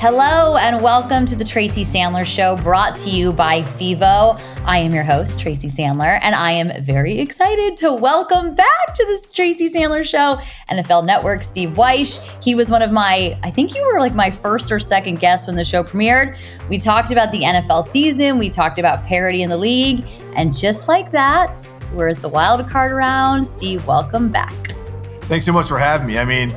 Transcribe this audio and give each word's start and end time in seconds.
Hello 0.00 0.56
and 0.56 0.82
welcome 0.82 1.26
to 1.26 1.36
the 1.36 1.44
Tracy 1.44 1.84
Sandler 1.84 2.24
Show, 2.24 2.56
brought 2.56 2.96
to 2.96 3.10
you 3.10 3.34
by 3.34 3.60
FEVO. 3.60 4.40
I 4.64 4.78
am 4.78 4.94
your 4.94 5.04
host, 5.04 5.38
Tracy 5.38 5.68
Sandler, 5.68 6.18
and 6.22 6.34
I 6.34 6.52
am 6.52 6.82
very 6.82 7.18
excited 7.18 7.76
to 7.76 7.92
welcome 7.92 8.54
back 8.54 8.94
to 8.94 9.04
this 9.04 9.26
Tracy 9.26 9.68
Sandler 9.68 10.02
Show, 10.02 10.40
NFL 10.70 11.04
Network, 11.04 11.42
Steve 11.42 11.72
Wyche. 11.72 12.18
He 12.42 12.54
was 12.54 12.70
one 12.70 12.80
of 12.80 12.90
my, 12.90 13.38
I 13.42 13.50
think 13.50 13.74
you 13.74 13.86
were 13.92 14.00
like 14.00 14.14
my 14.14 14.30
first 14.30 14.72
or 14.72 14.80
second 14.80 15.20
guest 15.20 15.46
when 15.46 15.56
the 15.56 15.66
show 15.66 15.84
premiered. 15.84 16.34
We 16.70 16.78
talked 16.78 17.10
about 17.10 17.30
the 17.30 17.42
NFL 17.42 17.84
season, 17.84 18.38
we 18.38 18.48
talked 18.48 18.78
about 18.78 19.04
parity 19.04 19.42
in 19.42 19.50
the 19.50 19.58
league, 19.58 20.02
and 20.34 20.56
just 20.56 20.88
like 20.88 21.10
that, 21.10 21.70
we're 21.92 22.08
at 22.08 22.22
the 22.22 22.28
wild 22.30 22.66
card 22.70 22.92
round. 22.92 23.46
Steve, 23.46 23.86
welcome 23.86 24.32
back. 24.32 24.54
Thanks 25.24 25.44
so 25.44 25.52
much 25.52 25.68
for 25.68 25.78
having 25.78 26.06
me. 26.06 26.18
I 26.18 26.24
mean, 26.24 26.56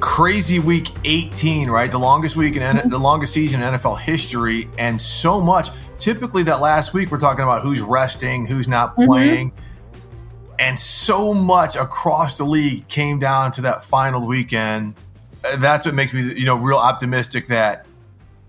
crazy 0.00 0.58
week 0.58 0.88
18, 1.04 1.70
right? 1.70 1.90
The 1.90 1.98
longest 1.98 2.36
week 2.36 2.56
in 2.56 2.62
mm-hmm. 2.62 2.88
the 2.88 2.98
longest 2.98 3.32
season 3.32 3.62
in 3.62 3.74
NFL 3.74 4.00
history, 4.00 4.68
and 4.78 5.00
so 5.00 5.40
much. 5.40 5.68
Typically, 5.98 6.42
that 6.44 6.62
last 6.62 6.94
week 6.94 7.10
we're 7.10 7.20
talking 7.20 7.44
about 7.44 7.62
who's 7.62 7.82
resting, 7.82 8.46
who's 8.46 8.66
not 8.66 8.96
mm-hmm. 8.96 9.04
playing, 9.04 9.50
mm-hmm. 9.50 10.54
and 10.58 10.78
so 10.78 11.34
much 11.34 11.76
across 11.76 12.38
the 12.38 12.44
league 12.44 12.88
came 12.88 13.18
down 13.18 13.52
to 13.52 13.60
that 13.62 13.84
final 13.84 14.26
weekend. 14.26 14.96
Uh, 15.44 15.56
that's 15.56 15.84
what 15.84 15.94
makes 15.94 16.12
me, 16.12 16.22
you 16.34 16.46
know, 16.46 16.56
real 16.56 16.78
optimistic 16.78 17.48
that 17.48 17.86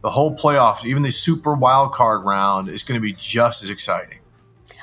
the 0.01 0.09
whole 0.09 0.35
playoffs, 0.35 0.85
even 0.85 1.03
the 1.03 1.11
super 1.11 1.53
wild 1.53 1.91
card 1.91 2.23
round, 2.23 2.69
is 2.69 2.83
going 2.83 2.99
to 2.99 3.03
be 3.03 3.13
just 3.13 3.63
as 3.63 3.69
exciting. 3.69 4.20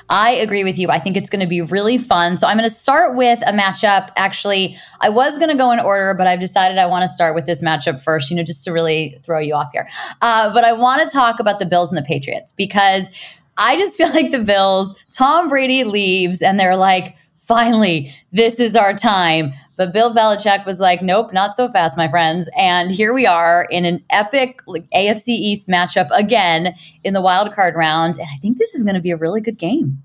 I 0.09 0.31
agree 0.31 0.63
with 0.63 0.79
you. 0.79 0.89
I 0.89 0.99
think 0.99 1.15
it's 1.15 1.29
going 1.29 1.41
to 1.41 1.47
be 1.47 1.61
really 1.61 1.99
fun. 1.99 2.37
So 2.37 2.47
I'm 2.47 2.57
going 2.57 2.67
to 2.67 2.75
start 2.75 3.15
with 3.15 3.41
a 3.45 3.51
matchup. 3.51 4.09
Actually, 4.15 4.75
I 5.01 5.09
was 5.09 5.37
going 5.37 5.49
to 5.49 5.55
go 5.55 5.71
in 5.71 5.79
order, 5.79 6.15
but 6.15 6.25
I've 6.25 6.39
decided 6.39 6.79
I 6.79 6.87
want 6.87 7.03
to 7.03 7.07
start 7.07 7.35
with 7.35 7.45
this 7.45 7.63
matchup 7.63 8.01
first, 8.01 8.31
you 8.31 8.35
know, 8.35 8.43
just 8.43 8.63
to 8.63 8.71
really 8.71 9.19
throw 9.23 9.39
you 9.39 9.53
off 9.53 9.69
here. 9.71 9.87
Uh, 10.21 10.51
but 10.51 10.63
I 10.63 10.73
want 10.73 11.07
to 11.07 11.13
talk 11.13 11.39
about 11.39 11.59
the 11.59 11.65
Bills 11.65 11.91
and 11.91 11.97
the 11.97 12.03
Patriots 12.03 12.53
because 12.53 13.11
I 13.57 13.77
just 13.77 13.95
feel 13.97 14.09
like 14.09 14.31
the 14.31 14.43
Bills, 14.43 14.95
Tom 15.11 15.47
Brady 15.47 15.83
leaves 15.83 16.41
and 16.41 16.59
they're 16.59 16.75
like, 16.75 17.15
finally, 17.39 18.13
this 18.31 18.59
is 18.59 18.75
our 18.75 18.93
time. 18.93 19.53
But 19.79 19.93
Bill 19.93 20.13
Belichick 20.13 20.65
was 20.65 20.81
like, 20.81 21.01
nope, 21.01 21.31
not 21.31 21.55
so 21.55 21.69
fast, 21.69 21.95
my 21.95 22.09
friends. 22.09 22.49
And 22.57 22.91
here 22.91 23.13
we 23.13 23.25
are 23.25 23.65
in 23.71 23.85
an 23.85 24.03
epic 24.09 24.59
AFC 24.67 25.29
East 25.29 25.69
matchup 25.69 26.09
again 26.11 26.75
in 27.05 27.13
the 27.13 27.21
wild 27.21 27.53
card 27.53 27.75
round. 27.75 28.17
And 28.17 28.27
I 28.27 28.37
think 28.41 28.57
this 28.57 28.75
is 28.75 28.83
going 28.83 28.95
to 28.95 29.01
be 29.01 29.11
a 29.11 29.15
really 29.15 29.39
good 29.39 29.57
game. 29.57 30.03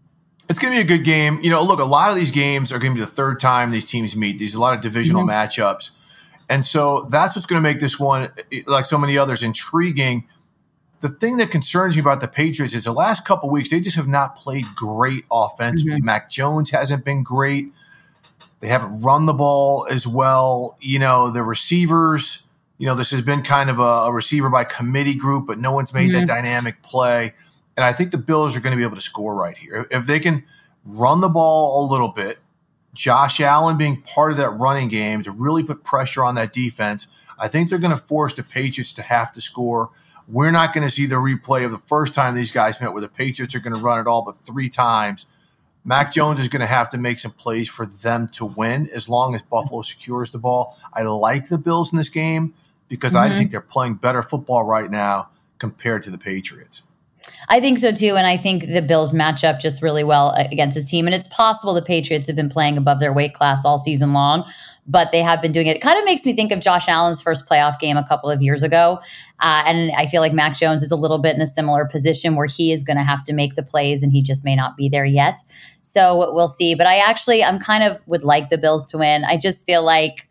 It's 0.49 0.61
going 0.61 0.73
to 0.73 0.79
be 0.79 0.95
a 0.95 0.97
good 0.97 1.05
game. 1.05 1.41
You 1.43 1.51
know, 1.51 1.61
look, 1.65 1.81
a 1.81 1.85
lot 1.85 2.09
of 2.09 2.15
these 2.15 2.31
games 2.31 2.71
are 2.71 2.79
going 2.79 2.93
to 2.93 3.01
be 3.01 3.05
the 3.05 3.11
third 3.11 3.41
time 3.41 3.73
these 3.73 3.85
teams 3.85 4.15
meet. 4.15 4.39
These 4.39 4.55
a 4.55 4.61
lot 4.61 4.75
of 4.75 4.81
divisional 4.81 5.23
mm-hmm. 5.23 5.31
matchups. 5.31 5.91
And 6.49 6.65
so 6.65 7.09
that's 7.11 7.35
what's 7.35 7.47
going 7.47 7.61
to 7.61 7.69
make 7.69 7.81
this 7.81 7.99
one, 7.99 8.29
like 8.69 8.87
so 8.87 8.97
many 8.97 9.19
others, 9.19 9.43
intriguing. 9.43 10.29
The 11.01 11.09
thing 11.09 11.39
that 11.39 11.51
concerns 11.51 11.97
me 11.97 12.01
about 12.01 12.21
the 12.21 12.29
Patriots 12.29 12.77
is 12.77 12.85
the 12.85 12.93
last 12.93 13.25
couple 13.25 13.51
weeks, 13.51 13.71
they 13.71 13.81
just 13.81 13.97
have 13.97 14.07
not 14.07 14.37
played 14.37 14.67
great 14.77 15.25
offensively. 15.33 15.95
Mm-hmm. 15.95 16.05
Mac 16.05 16.31
Jones 16.31 16.71
hasn't 16.71 17.05
been 17.05 17.25
great. 17.25 17.73
They 18.65 18.71
haven't 18.71 19.03
run 19.03 19.27
the 19.27 19.35
ball 19.35 19.87
as 19.91 20.07
well. 20.07 20.79
You 20.81 20.99
know, 20.99 21.31
the 21.31 21.43
receivers, 21.43 22.41
you 22.79 22.87
know, 22.87 22.95
this 22.95 23.11
has 23.11 23.21
been 23.21 23.43
kind 23.43 23.69
of 23.69 23.79
a, 23.79 23.83
a 23.83 24.11
receiver 24.11 24.49
by 24.49 24.65
committee 24.65 25.15
group, 25.15 25.47
but 25.47 25.59
no 25.59 25.75
one's 25.75 25.93
made 25.93 26.13
mm-hmm. 26.13 26.21
that 26.21 26.27
dynamic 26.27 26.83
play. 26.83 27.35
And 27.77 27.85
I 27.85 27.93
think 27.93 28.11
the 28.11 28.17
Bills 28.17 28.57
are 28.57 28.61
going 28.61 28.71
to 28.71 28.79
be 28.79 28.83
able 28.83 28.97
to 28.97 29.03
score 29.03 29.35
right 29.35 29.55
here. 29.55 29.87
If 29.91 30.07
they 30.07 30.19
can 30.19 30.45
run 30.83 31.21
the 31.21 31.29
ball 31.29 31.85
a 31.85 31.93
little 31.93 32.09
bit, 32.09 32.39
Josh 32.95 33.39
Allen 33.39 33.77
being 33.77 34.01
part 34.01 34.33
of 34.33 34.39
that 34.39 34.49
running 34.49 34.89
game 34.89 35.23
to 35.25 35.31
really 35.31 35.63
put 35.63 35.85
pressure 35.85 36.25
on 36.25 36.35
that 36.37 36.55
defense, 36.55 37.07
I 37.39 37.49
think 37.49 37.69
they're 37.69 37.79
going 37.79 37.91
to 37.95 38.03
force 38.03 38.33
the 38.33 38.45
Patriots 38.45 38.95
to 38.95 39.03
have 39.03 39.31
to 39.33 39.43
score. 39.43 39.91
We're 40.27 40.53
not 40.53 40.73
going 40.73 40.87
to 40.87 40.91
see 40.91 41.05
the 41.05 41.17
replay 41.17 41.67
of 41.67 41.71
the 41.71 41.77
first 41.77 42.15
time 42.15 42.35
these 42.35 42.51
guys 42.51 42.81
met 42.81 42.95
where 42.95 43.03
the 43.03 43.11
Patriots 43.11 43.55
are 43.55 43.61
going 43.61 43.75
to 43.75 43.83
run 43.83 44.01
it 44.01 44.07
all 44.07 44.23
but 44.23 44.39
three 44.39 44.71
times 44.71 45.27
Mac 45.85 46.13
Jones 46.13 46.41
is 46.41 46.49
going 46.49 46.61
to 46.61 46.67
have 46.67 46.89
to 46.91 46.99
make 46.99 47.19
some 47.19 47.33
plays 47.33 47.69
for 47.69 47.85
them 47.85 48.29
to 48.29 48.47
win 48.47 48.89
as 48.95 49.09
long 49.09 49.35
as 49.35 49.43
Buffalo 49.43 49.83
secures 49.83 50.31
the 50.31 50.39
ball. 50.39 50.79
I 50.93 51.03
like 51.03 51.49
the 51.49 51.59
Bills 51.59 51.93
in 51.93 51.99
this 51.99 52.09
game 52.09 52.55
because 52.89 53.13
mm-hmm. 53.13 53.23
I 53.23 53.29
just 53.29 53.39
think 53.39 53.51
they're 53.51 53.61
playing 53.61 53.97
better 53.97 54.23
football 54.23 54.63
right 54.65 54.91
now 54.91 55.29
compared 55.59 56.03
to 56.05 56.11
the 56.11 56.19
Patriots. 56.19 56.83
I 57.49 57.61
think 57.61 57.79
so 57.79 57.91
too. 57.91 58.17
And 58.17 58.27
I 58.27 58.37
think 58.37 58.67
the 58.67 58.83
Bills 58.83 59.13
match 59.13 59.45
up 59.45 59.61
just 59.61 59.83
really 59.83 60.05
well 60.05 60.31
against 60.31 60.75
his 60.75 60.85
team. 60.85 61.07
And 61.07 61.15
it's 61.15 61.29
possible 61.29 61.75
the 61.75 61.83
Patriots 61.83 62.27
have 62.27 62.37
been 62.37 62.51
playing 62.51 62.77
above 62.77 63.01
their 63.01 63.13
weight 63.13 63.35
class 63.35 63.65
all 63.65 63.79
season 63.79 64.13
long, 64.13 64.45
but 64.87 65.11
they 65.11 65.23
have 65.23 65.41
been 65.41 65.53
doing 65.53 65.67
it. 65.67 65.77
It 65.77 65.81
kind 65.81 65.99
of 65.99 66.05
makes 66.05 66.25
me 66.25 66.35
think 66.35 66.53
of 66.53 66.61
Josh 66.61 66.89
Allen's 66.89 67.23
first 67.23 67.47
playoff 67.47 67.79
game 67.79 67.97
a 67.97 68.07
couple 68.07 68.31
of 68.31 68.43
years 68.43 68.63
ago. 68.63 69.01
Uh, 69.45 69.63
and 69.67 69.93
I 69.93 70.07
feel 70.07 70.23
like 70.23 70.33
Mac 70.33 70.57
Jones 70.57 70.83
is 70.83 70.91
a 70.91 70.97
little 70.97 71.19
bit 71.19 71.37
in 71.37 71.43
a 71.43 71.47
similar 71.47 71.85
position 71.85 72.35
where 72.35 72.47
he 72.47 72.73
is 72.73 72.83
going 72.83 72.97
to 72.97 73.03
have 73.03 73.27
to 73.27 73.35
make 73.35 73.57
the 73.57 73.63
plays 73.63 74.03
and 74.03 74.11
he 74.11 74.23
just 74.23 74.43
may 74.43 74.57
not 74.57 74.75
be 74.75 74.89
there 74.89 75.05
yet. 75.05 75.39
So 75.83 76.33
we'll 76.33 76.49
see. 76.49 76.75
But 76.75 76.87
I 76.87 76.97
actually, 76.97 77.45
I'm 77.45 77.59
kind 77.59 77.85
of 77.85 78.01
would 78.07 78.25
like 78.25 78.49
the 78.49 78.57
Bills 78.57 78.87
to 78.87 78.99
win. 78.99 79.23
I 79.23 79.37
just 79.37 79.67
feel 79.67 79.85
like 79.85 80.31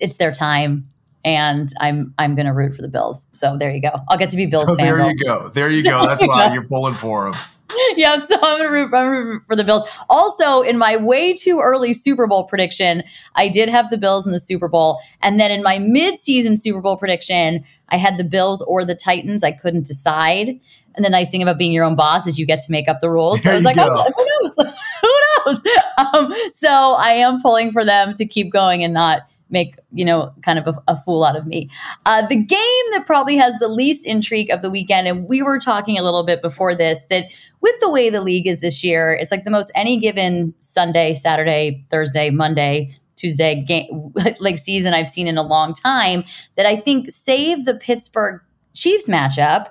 it's 0.00 0.16
their 0.16 0.32
time 0.32 0.88
and 1.26 1.70
I'm 1.78 2.14
I'm 2.18 2.34
going 2.36 2.46
to 2.46 2.54
root 2.54 2.74
for 2.74 2.80
the 2.80 2.88
Bills. 2.88 3.28
So 3.32 3.58
there 3.58 3.70
you 3.70 3.82
go. 3.82 4.00
I'll 4.08 4.16
get 4.16 4.30
to 4.30 4.36
be 4.36 4.46
Bills 4.46 4.66
so 4.66 4.76
fan. 4.76 4.86
There 4.86 5.10
you 5.10 5.16
go. 5.22 5.48
There 5.50 5.68
you 5.68 5.84
go. 5.84 6.06
That's 6.06 6.22
why 6.26 6.54
you're 6.54 6.64
pulling 6.64 6.94
for 6.94 7.30
them. 7.30 7.40
yep. 7.96 8.22
So 8.24 8.36
I'm 8.36 8.58
going 8.58 8.62
to 8.62 8.68
root, 8.68 8.92
root 8.92 9.42
for 9.46 9.56
the 9.56 9.64
Bills. 9.64 9.88
Also, 10.08 10.62
in 10.62 10.78
my 10.78 10.96
way 10.96 11.32
too 11.32 11.60
early 11.60 11.92
Super 11.92 12.26
Bowl 12.26 12.44
prediction, 12.44 13.02
I 13.34 13.48
did 13.48 13.68
have 13.68 13.90
the 13.90 13.98
Bills 13.98 14.26
in 14.26 14.32
the 14.32 14.40
Super 14.40 14.68
Bowl, 14.68 15.00
and 15.22 15.38
then 15.38 15.50
in 15.50 15.62
my 15.62 15.78
mid-season 15.78 16.56
Super 16.56 16.80
Bowl 16.80 16.96
prediction, 16.96 17.64
I 17.88 17.96
had 17.96 18.16
the 18.16 18.24
Bills 18.24 18.62
or 18.62 18.84
the 18.84 18.94
Titans. 18.94 19.44
I 19.44 19.52
couldn't 19.52 19.86
decide. 19.86 20.60
And 20.96 21.04
the 21.04 21.10
nice 21.10 21.30
thing 21.30 21.42
about 21.42 21.58
being 21.58 21.72
your 21.72 21.84
own 21.84 21.96
boss 21.96 22.26
is 22.26 22.38
you 22.38 22.46
get 22.46 22.60
to 22.60 22.72
make 22.72 22.88
up 22.88 23.00
the 23.00 23.10
rules. 23.10 23.42
So 23.42 23.50
I 23.50 23.54
was 23.54 23.64
like, 23.64 23.76
oh, 23.78 24.12
who 24.16 24.26
knows? 24.26 24.56
who 25.02 25.20
knows? 25.46 25.62
Um, 25.98 26.34
so 26.52 26.68
I 26.70 27.14
am 27.14 27.40
pulling 27.40 27.72
for 27.72 27.84
them 27.84 28.14
to 28.14 28.24
keep 28.24 28.52
going 28.52 28.84
and 28.84 28.94
not 28.94 29.22
make 29.50 29.76
you 29.92 30.04
know 30.04 30.32
kind 30.42 30.58
of 30.58 30.66
a, 30.66 30.92
a 30.92 30.96
fool 30.96 31.24
out 31.24 31.36
of 31.36 31.46
me. 31.46 31.68
Uh, 32.06 32.26
the 32.26 32.36
game 32.36 32.84
that 32.92 33.04
probably 33.06 33.36
has 33.36 33.54
the 33.58 33.68
least 33.68 34.06
intrigue 34.06 34.50
of 34.50 34.62
the 34.62 34.70
weekend 34.70 35.06
and 35.06 35.28
we 35.28 35.42
were 35.42 35.58
talking 35.58 35.98
a 35.98 36.02
little 36.02 36.24
bit 36.24 36.42
before 36.42 36.74
this 36.74 37.04
that 37.10 37.24
with 37.60 37.74
the 37.80 37.90
way 37.90 38.10
the 38.10 38.20
league 38.20 38.46
is 38.46 38.60
this 38.60 38.84
year 38.84 39.12
it's 39.12 39.30
like 39.30 39.44
the 39.44 39.50
most 39.50 39.70
any 39.74 39.98
given 39.98 40.54
sunday 40.58 41.12
saturday 41.12 41.84
thursday 41.90 42.30
monday 42.30 42.94
tuesday 43.16 43.62
game 43.62 44.12
like 44.40 44.58
season 44.58 44.92
i've 44.92 45.08
seen 45.08 45.26
in 45.26 45.38
a 45.38 45.42
long 45.42 45.74
time 45.74 46.24
that 46.56 46.66
i 46.66 46.76
think 46.76 47.10
save 47.10 47.64
the 47.64 47.74
pittsburgh 47.74 48.40
chiefs 48.74 49.08
matchup 49.08 49.68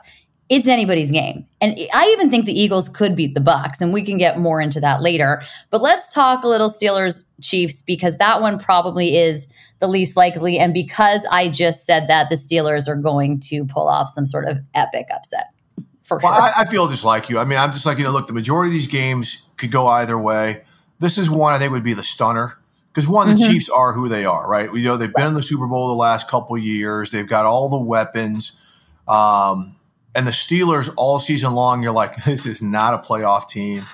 it's 0.49 0.67
anybody's 0.67 1.11
game. 1.11 1.45
And 1.61 1.77
I 1.93 2.07
even 2.09 2.29
think 2.29 2.45
the 2.45 2.59
Eagles 2.59 2.89
could 2.89 3.15
beat 3.15 3.33
the 3.33 3.41
Bucks, 3.41 3.81
and 3.81 3.93
we 3.93 4.03
can 4.03 4.17
get 4.17 4.39
more 4.39 4.61
into 4.61 4.79
that 4.81 5.01
later. 5.01 5.41
But 5.69 5.81
let's 5.81 6.09
talk 6.09 6.43
a 6.43 6.47
little 6.47 6.69
Steelers 6.69 7.23
Chiefs 7.41 7.81
because 7.81 8.17
that 8.17 8.41
one 8.41 8.59
probably 8.59 9.17
is 9.17 9.47
the 9.79 9.87
least 9.87 10.15
likely 10.15 10.57
and 10.57 10.73
because 10.73 11.25
I 11.29 11.49
just 11.49 11.85
said 11.85 12.07
that 12.07 12.29
the 12.29 12.35
Steelers 12.35 12.87
are 12.87 12.95
going 12.95 13.41
to 13.41 13.65
pull 13.65 13.87
off 13.87 14.09
some 14.09 14.25
sort 14.25 14.47
of 14.47 14.59
epic 14.73 15.07
upset. 15.13 15.47
For 16.03 16.19
well, 16.23 16.33
sure. 16.33 16.43
I, 16.43 16.61
I 16.61 16.65
feel 16.65 16.87
just 16.87 17.03
like 17.03 17.29
you. 17.29 17.39
I 17.39 17.45
mean, 17.45 17.57
I'm 17.57 17.73
just 17.73 17.85
like, 17.85 17.97
you 17.97 18.03
know, 18.03 18.11
look, 18.11 18.27
the 18.27 18.33
majority 18.33 18.69
of 18.69 18.73
these 18.73 18.87
games 18.87 19.41
could 19.57 19.71
go 19.71 19.87
either 19.87 20.17
way. 20.17 20.63
This 20.99 21.17
is 21.17 21.29
one 21.29 21.53
I 21.53 21.59
think 21.59 21.71
would 21.71 21.83
be 21.83 21.93
the 21.93 22.03
stunner 22.03 22.57
because 22.93 23.07
one, 23.07 23.27
the 23.27 23.33
mm-hmm. 23.33 23.51
Chiefs 23.51 23.69
are 23.69 23.93
who 23.93 24.07
they 24.07 24.23
are, 24.23 24.47
right? 24.47 24.71
We 24.71 24.83
know 24.83 24.97
they've 24.97 25.13
been 25.13 25.27
in 25.27 25.33
the 25.33 25.41
Super 25.41 25.67
Bowl 25.67 25.87
the 25.87 25.95
last 25.95 26.29
couple 26.29 26.57
years. 26.57 27.11
They've 27.11 27.27
got 27.27 27.45
all 27.45 27.67
the 27.67 27.77
weapons. 27.77 28.57
Um, 29.07 29.75
and 30.15 30.27
the 30.27 30.31
Steelers 30.31 30.93
all 30.95 31.19
season 31.19 31.53
long, 31.53 31.83
you're 31.83 31.91
like, 31.91 32.23
this 32.25 32.45
is 32.45 32.61
not 32.61 32.93
a 32.93 32.97
playoff 32.97 33.47
team. 33.47 33.85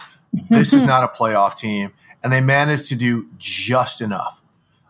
This 0.50 0.74
is 0.74 0.84
not 0.86 1.04
a 1.04 1.08
playoff 1.08 1.56
team. 1.56 1.94
And 2.24 2.34
they 2.34 2.42
managed 2.42 2.90
to 2.90 2.96
do 2.96 3.30
just 3.38 4.02
enough. 4.02 4.42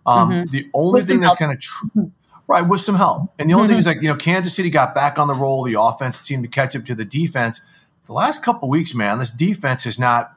Um, 0.06 0.32
mm-hmm. 0.32 0.52
The 0.52 0.68
only 0.74 1.02
with 1.02 1.08
thing 1.08 1.20
that's 1.20 1.36
kind 1.36 1.52
of 1.52 1.60
true, 1.60 2.12
right, 2.48 2.64
with 2.64 2.82
some 2.82 2.96
help. 2.96 3.32
And 3.38 3.50
the 3.50 3.54
only 3.54 3.66
mm-hmm. 3.66 3.74
thing 3.74 3.80
is 3.80 3.86
like, 3.86 4.02
you 4.02 4.08
know, 4.08 4.16
Kansas 4.16 4.56
City 4.56 4.72
got 4.72 4.96
back 4.96 5.20
on 5.20 5.28
the 5.28 5.36
roll. 5.36 5.64
The 5.64 5.80
offense 5.80 6.20
seemed 6.22 6.44
to 6.44 6.50
catch 6.50 6.76
up 6.76 6.86
to 6.86 6.96
the 6.96 7.06
defense. 7.06 7.62
The 8.06 8.14
last 8.14 8.44
couple 8.44 8.68
weeks, 8.70 8.96
man, 8.96 9.20
this 9.20 9.30
defense 9.30 9.84
has 9.84 10.00
not 10.00 10.34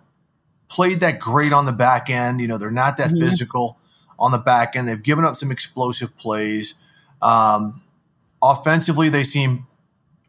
played 0.69 1.00
that 1.00 1.19
great 1.19 1.55
on 1.55 1.64
the 1.64 1.72
back 1.72 2.11
end. 2.11 2.40
You 2.40 2.49
know, 2.49 2.58
they're 2.58 2.70
not 2.70 2.99
that 2.99 3.11
mm-hmm. 3.11 3.26
physical 3.26 3.78
on 4.19 4.31
the 4.31 4.38
back 4.38 4.76
end. 4.76 4.87
They've 4.87 5.02
given 5.02 5.25
up 5.25 5.37
some 5.37 5.50
explosive 5.50 6.14
plays. 6.19 6.75
Um, 7.22 7.82
offensively, 8.43 9.08
they 9.08 9.25
seem 9.25 9.66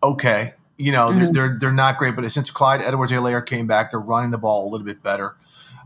okay. 0.02 0.54
You 0.84 0.92
know, 0.92 1.08
mm-hmm. 1.10 1.18
they're, 1.18 1.32
they're, 1.32 1.58
they're 1.60 1.72
not 1.72 1.98
great, 1.98 2.16
but 2.16 2.30
since 2.32 2.50
Clyde 2.50 2.82
Edwards-Helaire 2.82 3.46
came 3.46 3.68
back, 3.68 3.92
they're 3.92 4.00
running 4.00 4.32
the 4.32 4.38
ball 4.38 4.68
a 4.68 4.70
little 4.70 4.86
bit 4.86 5.02
better. 5.02 5.36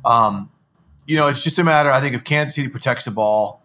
Um, 0.03 0.49
you 1.05 1.15
know, 1.15 1.27
it's 1.27 1.43
just 1.43 1.59
a 1.59 1.63
matter. 1.63 1.91
I 1.91 2.01
think 2.01 2.15
if 2.15 2.23
Kansas 2.23 2.55
City 2.55 2.67
protects 2.67 3.05
the 3.05 3.11
ball, 3.11 3.61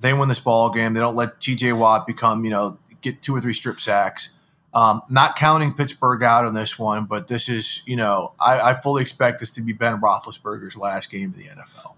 they 0.00 0.12
win 0.12 0.28
this 0.28 0.40
ball 0.40 0.70
game. 0.70 0.94
They 0.94 1.00
don't 1.00 1.16
let 1.16 1.40
T.J. 1.40 1.72
Watt 1.72 2.06
become, 2.06 2.44
you 2.44 2.50
know, 2.50 2.78
get 3.00 3.22
two 3.22 3.34
or 3.34 3.40
three 3.40 3.52
strip 3.52 3.80
sacks. 3.80 4.30
Um, 4.74 5.02
not 5.10 5.36
counting 5.36 5.74
Pittsburgh 5.74 6.22
out 6.22 6.46
on 6.46 6.54
this 6.54 6.78
one, 6.78 7.04
but 7.04 7.28
this 7.28 7.48
is, 7.48 7.82
you 7.86 7.96
know, 7.96 8.32
I, 8.40 8.70
I 8.70 8.80
fully 8.80 9.02
expect 9.02 9.40
this 9.40 9.50
to 9.50 9.60
be 9.60 9.72
Ben 9.72 10.00
Roethlisberger's 10.00 10.76
last 10.76 11.10
game 11.10 11.34
in 11.34 11.38
the 11.38 11.48
NFL. 11.48 11.96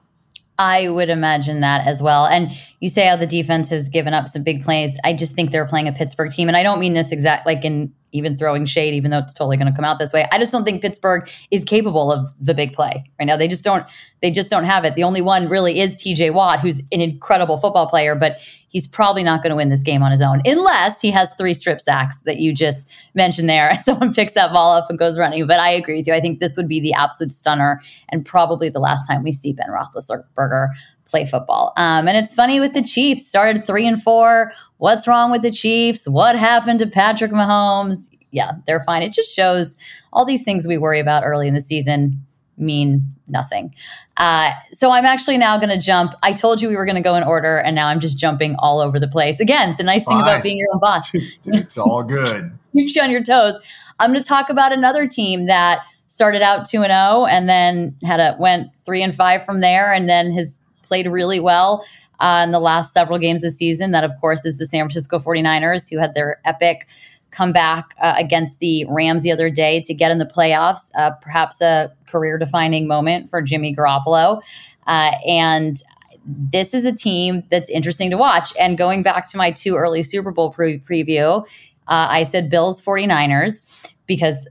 I 0.58 0.88
would 0.88 1.08
imagine 1.08 1.60
that 1.60 1.86
as 1.86 2.02
well. 2.02 2.26
And 2.26 2.50
you 2.80 2.88
say 2.88 3.06
how 3.06 3.16
the 3.16 3.26
defense 3.26 3.70
has 3.70 3.88
given 3.88 4.14
up 4.14 4.28
some 4.28 4.42
big 4.42 4.62
plays. 4.62 4.98
I 5.04 5.12
just 5.12 5.34
think 5.34 5.50
they're 5.50 5.66
playing 5.66 5.88
a 5.88 5.92
Pittsburgh 5.92 6.30
team. 6.30 6.48
And 6.48 6.56
I 6.56 6.62
don't 6.62 6.78
mean 6.78 6.94
this 6.94 7.12
exact 7.12 7.46
like 7.46 7.64
in 7.64 7.92
even 8.14 8.38
throwing 8.38 8.64
shade, 8.64 8.94
even 8.94 9.10
though 9.10 9.18
it's 9.18 9.34
totally 9.34 9.56
going 9.56 9.66
to 9.66 9.74
come 9.74 9.84
out 9.84 9.98
this 9.98 10.12
way. 10.12 10.26
I 10.32 10.38
just 10.38 10.52
don't 10.52 10.64
think 10.64 10.80
Pittsburgh 10.80 11.28
is 11.50 11.64
capable 11.64 12.10
of 12.10 12.32
the 12.42 12.54
big 12.54 12.72
play 12.72 13.04
right 13.18 13.26
now. 13.26 13.36
They 13.36 13.48
just 13.48 13.64
don't. 13.64 13.84
They 14.22 14.30
just 14.30 14.48
don't 14.48 14.64
have 14.64 14.84
it. 14.84 14.94
The 14.94 15.02
only 15.02 15.20
one 15.20 15.48
really 15.48 15.80
is 15.80 15.94
T.J. 15.96 16.30
Watt, 16.30 16.60
who's 16.60 16.80
an 16.92 17.02
incredible 17.02 17.58
football 17.58 17.86
player, 17.90 18.14
but 18.14 18.38
he's 18.68 18.88
probably 18.88 19.22
not 19.22 19.42
going 19.42 19.50
to 19.50 19.56
win 19.56 19.68
this 19.68 19.82
game 19.82 20.02
on 20.02 20.10
his 20.10 20.22
own 20.22 20.40
unless 20.46 21.00
he 21.00 21.10
has 21.10 21.34
three 21.34 21.52
strip 21.52 21.80
sacks 21.80 22.18
that 22.20 22.38
you 22.38 22.54
just 22.54 22.88
mentioned 23.14 23.50
there, 23.50 23.70
and 23.70 23.84
someone 23.84 24.14
picks 24.14 24.32
that 24.32 24.52
ball 24.52 24.74
up 24.74 24.88
and 24.88 24.98
goes 24.98 25.18
running. 25.18 25.46
But 25.46 25.60
I 25.60 25.70
agree 25.70 25.98
with 25.98 26.06
you. 26.06 26.14
I 26.14 26.20
think 26.20 26.38
this 26.38 26.56
would 26.56 26.68
be 26.68 26.80
the 26.80 26.94
absolute 26.94 27.32
stunner, 27.32 27.82
and 28.08 28.24
probably 28.24 28.68
the 28.68 28.80
last 28.80 29.06
time 29.06 29.22
we 29.22 29.32
see 29.32 29.52
Ben 29.52 29.68
Roethlisberger 29.68 30.68
play 31.06 31.24
football. 31.24 31.72
Um, 31.76 32.08
and 32.08 32.16
it's 32.16 32.34
funny 32.34 32.60
with 32.60 32.72
the 32.72 32.82
Chiefs 32.82 33.26
started 33.26 33.66
three 33.66 33.86
and 33.86 34.02
four 34.02 34.52
What's 34.78 35.06
wrong 35.06 35.30
with 35.30 35.42
the 35.42 35.50
Chiefs? 35.50 36.08
What 36.08 36.36
happened 36.36 36.80
to 36.80 36.86
Patrick 36.86 37.32
Mahomes? 37.32 38.08
Yeah, 38.30 38.52
they're 38.66 38.80
fine. 38.80 39.02
It 39.02 39.12
just 39.12 39.34
shows 39.34 39.76
all 40.12 40.24
these 40.24 40.42
things 40.42 40.66
we 40.66 40.78
worry 40.78 41.00
about 41.00 41.24
early 41.24 41.48
in 41.48 41.54
the 41.54 41.60
season 41.60 42.24
mean 42.56 43.02
nothing. 43.26 43.74
Uh, 44.16 44.52
so 44.72 44.90
I'm 44.90 45.04
actually 45.04 45.38
now 45.38 45.56
going 45.58 45.70
to 45.70 45.80
jump. 45.80 46.12
I 46.22 46.32
told 46.32 46.62
you 46.62 46.68
we 46.68 46.76
were 46.76 46.84
going 46.84 46.96
to 46.96 47.02
go 47.02 47.16
in 47.16 47.24
order, 47.24 47.58
and 47.58 47.74
now 47.74 47.88
I'm 47.88 48.00
just 48.00 48.18
jumping 48.18 48.54
all 48.58 48.80
over 48.80 49.00
the 49.00 49.08
place. 49.08 49.40
Again, 49.40 49.74
the 49.76 49.82
nice 49.82 50.04
Fine. 50.04 50.18
thing 50.18 50.22
about 50.22 50.42
being 50.42 50.58
your 50.58 50.68
own 50.72 50.80
boss, 50.80 51.10
it's 51.14 51.78
all 51.78 52.02
good. 52.02 52.56
Keeps 52.72 52.96
you 52.96 53.02
on 53.02 53.10
your 53.10 53.22
toes. 53.22 53.58
I'm 53.98 54.10
going 54.10 54.22
to 54.22 54.28
talk 54.28 54.50
about 54.50 54.72
another 54.72 55.06
team 55.06 55.46
that 55.46 55.80
started 56.06 56.42
out 56.42 56.68
two 56.68 56.82
and 56.82 56.90
zero, 56.90 57.22
oh 57.22 57.26
and 57.26 57.48
then 57.48 57.96
had 58.04 58.20
a 58.20 58.36
went 58.38 58.70
three 58.84 59.02
and 59.02 59.14
five 59.14 59.44
from 59.44 59.60
there, 59.60 59.92
and 59.92 60.08
then 60.08 60.32
has 60.32 60.60
played 60.82 61.06
really 61.06 61.40
well 61.40 61.84
uh, 62.20 62.42
in 62.44 62.52
the 62.52 62.60
last 62.60 62.92
several 62.92 63.18
games 63.18 63.42
this 63.42 63.56
season. 63.56 63.90
That, 63.90 64.04
of 64.04 64.12
course, 64.20 64.44
is 64.44 64.58
the 64.58 64.66
San 64.66 64.80
Francisco 64.80 65.18
49ers, 65.18 65.90
who 65.90 65.98
had 65.98 66.14
their 66.14 66.40
epic 66.44 66.86
comeback 67.30 67.94
uh, 68.00 68.14
against 68.16 68.60
the 68.60 68.84
Rams 68.88 69.22
the 69.22 69.32
other 69.32 69.50
day 69.50 69.80
to 69.82 69.92
get 69.92 70.10
in 70.10 70.18
the 70.18 70.26
playoffs. 70.26 70.90
Uh, 70.94 71.10
perhaps 71.20 71.60
a 71.60 71.92
career 72.06 72.38
defining 72.38 72.86
moment 72.86 73.28
for 73.28 73.42
Jimmy 73.42 73.74
Garoppolo. 73.74 74.40
Uh, 74.86 75.12
and 75.26 75.82
this 76.26 76.72
is 76.72 76.86
a 76.86 76.94
team 76.94 77.42
that's 77.50 77.68
interesting 77.68 78.10
to 78.10 78.16
watch. 78.16 78.54
And 78.58 78.78
going 78.78 79.02
back 79.02 79.28
to 79.30 79.36
my 79.36 79.50
two 79.50 79.76
early 79.76 80.02
Super 80.02 80.30
Bowl 80.30 80.50
pre- 80.50 80.78
preview, 80.78 81.44
uh, 81.88 82.08
I 82.10 82.22
said 82.22 82.48
Bills 82.48 82.80
49ers 82.80 83.92
because 84.06 84.46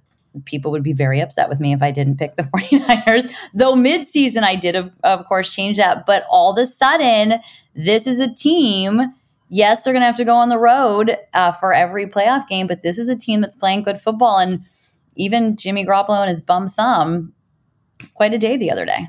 people 0.46 0.72
would 0.72 0.84
be 0.84 0.94
very 0.94 1.22
upset 1.22 1.50
with 1.50 1.60
me 1.60 1.74
if 1.74 1.82
I 1.82 1.92
didn't 1.92 2.18
pick 2.18 2.36
the 2.36 2.44
49ers. 2.56 3.32
Though 3.54 3.76
midseason, 3.76 4.44
I 4.44 4.56
did, 4.56 4.76
of, 4.76 4.92
of 5.04 5.26
course, 5.26 5.54
change 5.54 5.78
that. 5.78 6.06
But 6.06 6.24
all 6.30 6.52
of 6.52 6.58
a 6.58 6.66
sudden, 6.66 7.40
this 7.76 8.08
is 8.08 8.20
a 8.20 8.34
team. 8.34 9.02
Yes, 9.50 9.84
they're 9.84 9.94
going 9.94 10.02
to 10.02 10.08
have 10.08 10.16
to 10.18 10.26
go 10.26 10.36
on 10.36 10.50
the 10.50 10.58
road 10.58 11.16
uh, 11.34 11.52
for 11.52 11.74
every 11.74 12.08
playoff 12.08 12.48
game, 12.48 12.68
but 12.68 12.82
this 12.82 12.98
is 12.98 13.08
a 13.08 13.16
team 13.16 13.42
that's 13.42 13.56
playing 13.56 13.84
good 13.84 14.02
football. 14.02 14.40
And 14.40 14.66
even 15.16 15.56
Jimmy 15.56 15.86
Garoppolo 15.86 16.22
and 16.22 16.30
his 16.30 16.42
bum 16.42 16.68
thumb, 16.68 17.34
quite 18.16 18.34
a 18.34 18.38
day 18.38 18.58
the 18.58 18.72
other 18.72 18.86
day. 18.86 19.08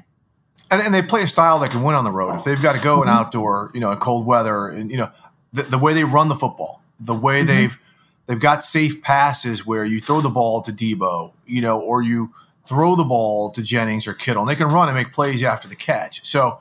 And, 0.71 0.83
and 0.83 0.95
they 0.95 1.03
play 1.03 1.23
a 1.23 1.29
style 1.29 1.59
that 1.61 1.71
can 1.71 1.83
win 1.83 1.95
on 1.95 2.05
the 2.05 2.11
road. 2.11 2.35
If 2.35 2.45
they've 2.45 2.61
got 2.61 2.75
to 2.75 2.83
go 2.83 3.03
in 3.03 3.09
mm-hmm. 3.09 3.19
outdoor, 3.19 3.71
you 3.75 3.81
know, 3.81 3.91
in 3.91 3.99
cold 3.99 4.27
weather, 4.27 4.69
and 4.69 4.91
you 4.91 4.97
know, 4.97 5.11
the, 5.53 5.63
the 5.63 5.79
way 5.79 5.95
they 5.95 6.05
run 6.05 6.29
the 6.29 6.35
football, 6.35 6.83
the 6.99 7.15
way 7.15 7.39
mm-hmm. 7.39 7.49
they've 7.49 7.79
They've 8.27 8.41
got 8.41 8.65
safe 8.65 9.03
passes 9.03 9.67
where 9.67 9.85
you 9.85 10.01
throw 10.01 10.21
the 10.21 10.31
ball 10.31 10.63
to 10.63 10.73
Deebo, 10.73 11.35
you 11.47 11.61
know, 11.61 11.79
or 11.79 12.03
you 12.03 12.33
throw 12.67 12.97
the 12.97 13.05
ball 13.05 13.51
to 13.51 13.63
Jennings 13.63 14.07
or 14.07 14.15
Kittle, 14.15 14.43
and 14.43 14.51
they 14.51 14.55
can 14.55 14.69
run 14.69 14.89
and 14.89 14.97
make 14.97 15.13
plays 15.13 15.43
after 15.43 15.69
the 15.69 15.77
catch. 15.77 16.25
So, 16.27 16.61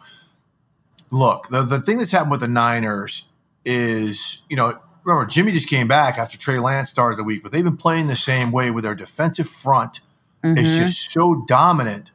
look, 1.10 1.48
the, 1.50 1.62
the 1.62 1.80
thing 1.80 1.98
that's 1.98 2.12
happened 2.12 2.32
with 2.32 2.42
the 2.42 2.48
Niners 2.48 3.24
is, 3.64 4.44
you 4.50 4.58
know, 4.58 4.78
remember, 5.04 5.26
Jimmy 5.26 5.54
just 5.54 5.70
came 5.70 5.88
back 5.88 6.18
after 6.18 6.38
Trey 6.38 6.60
Lance 6.60 6.90
started 6.90 7.18
the 7.18 7.24
week, 7.24 7.44
but 7.44 7.52
they've 7.52 7.64
been 7.64 7.78
playing 7.78 8.08
the 8.08 8.16
same 8.16 8.52
way 8.52 8.70
with 8.72 8.84
their 8.84 8.96
defensive 8.96 9.48
front. 9.48 10.02
Mm-hmm. 10.44 10.58
It's 10.58 10.78
just 10.78 11.12
so 11.12 11.46
dominant 11.48 12.12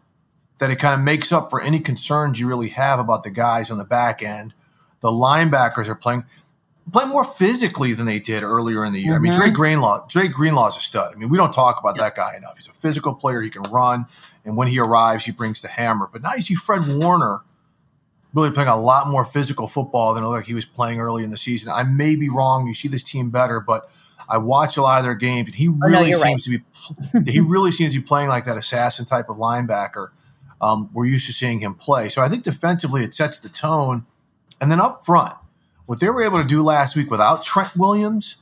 that 0.59 0.71
it 0.71 0.77
kind 0.77 0.94
of 0.94 1.01
makes 1.01 1.33
up 1.33 1.51
for 1.51 1.62
any 1.62 1.81
concerns 1.81 2.39
you 2.39 2.49
really 2.49 2.69
have 2.69 2.99
about 2.99 3.23
the 3.23 3.31
guys 3.31 3.71
on 3.71 3.79
the 3.79 3.85
back 3.85 4.23
end. 4.23 4.53
The 5.01 5.09
linebackers 5.09 5.89
are 5.89 5.94
playing 5.94 6.25
play 6.93 7.05
more 7.05 7.25
physically 7.25 7.93
than 7.93 8.06
they 8.06 8.20
did 8.20 8.43
earlier 8.43 8.85
in 8.85 8.93
the 8.93 9.00
year. 9.00 9.14
Mm-hmm. 9.14 9.19
I 9.19 9.23
mean, 9.23 9.32
Dre 9.32 9.46
mm-hmm. 9.46 9.55
Greenlaw, 9.55 10.06
Dre 10.08 10.29
Greenlaw's 10.29 10.76
a 10.76 10.81
stud. 10.81 11.12
I 11.12 11.19
mean, 11.19 11.29
we 11.29 11.37
don't 11.37 11.52
talk 11.52 11.79
about 11.81 11.96
that 11.99 12.14
guy 12.14 12.37
enough. 12.37 12.56
He's 12.56 12.69
a 12.69 12.73
physical 12.73 13.14
player. 13.14 13.40
He 13.40 13.50
can 13.50 13.62
run, 13.64 14.06
and 14.44 14.56
when 14.56 14.69
he 14.69 14.79
arrives, 14.79 15.25
he 15.25 15.32
brings 15.32 15.61
the 15.62 15.69
hammer. 15.69 16.08
But 16.12 16.23
now 16.23 16.35
you 16.35 16.43
see 16.43 16.55
Fred 16.55 16.87
Warner 16.87 17.40
really 18.35 18.50
playing 18.50 18.69
a 18.69 18.81
lot 18.81 19.08
more 19.08 19.25
physical 19.25 19.67
football 19.67 20.14
than 20.14 20.25
like 20.25 20.46
he 20.46 20.55
was 20.55 20.64
playing 20.64 21.00
early 21.00 21.25
in 21.25 21.31
the 21.31 21.38
season. 21.38 21.73
I 21.75 21.82
may 21.82 22.17
be 22.17 22.29
wrong. 22.29 22.67
You 22.67 22.75
see 22.75 22.88
this 22.88 23.02
team 23.02 23.31
better, 23.31 23.61
but 23.61 23.91
I 24.29 24.38
watch 24.38 24.76
a 24.76 24.82
lot 24.82 24.99
of 24.99 25.05
their 25.05 25.14
games, 25.14 25.49
and 25.49 25.55
he 25.55 25.69
really 25.69 26.14
oh, 26.14 26.19
no, 26.19 26.25
seems 26.25 26.49
right. 26.49 26.61
to 27.12 27.20
be 27.20 27.32
he 27.32 27.41
really 27.41 27.73
seems 27.73 27.94
to 27.94 28.00
be 28.00 28.06
playing 28.06 28.29
like 28.29 28.44
that 28.44 28.56
assassin 28.56 29.05
type 29.05 29.29
of 29.29 29.37
linebacker. 29.37 30.11
Um, 30.61 30.91
we're 30.93 31.06
used 31.06 31.26
to 31.26 31.32
seeing 31.32 31.61
him 31.61 31.75
play. 31.75 32.08
So 32.08 32.20
I 32.20 32.29
think 32.29 32.43
defensively 32.43 33.05
it 33.05 33.14
sets 33.14 33.38
the 33.38 33.49
tone, 33.49 34.06
and 34.61 34.70
then 34.70 34.81
up 34.81 35.05
front 35.05 35.34
what 35.88 36.00
they 36.00 36.11
were 36.11 36.23
able 36.23 36.37
to 36.37 36.44
do 36.44 36.62
last 36.62 36.96
week 36.96 37.11
without 37.11 37.43
Trent 37.43 37.75
Williams, 37.75 38.37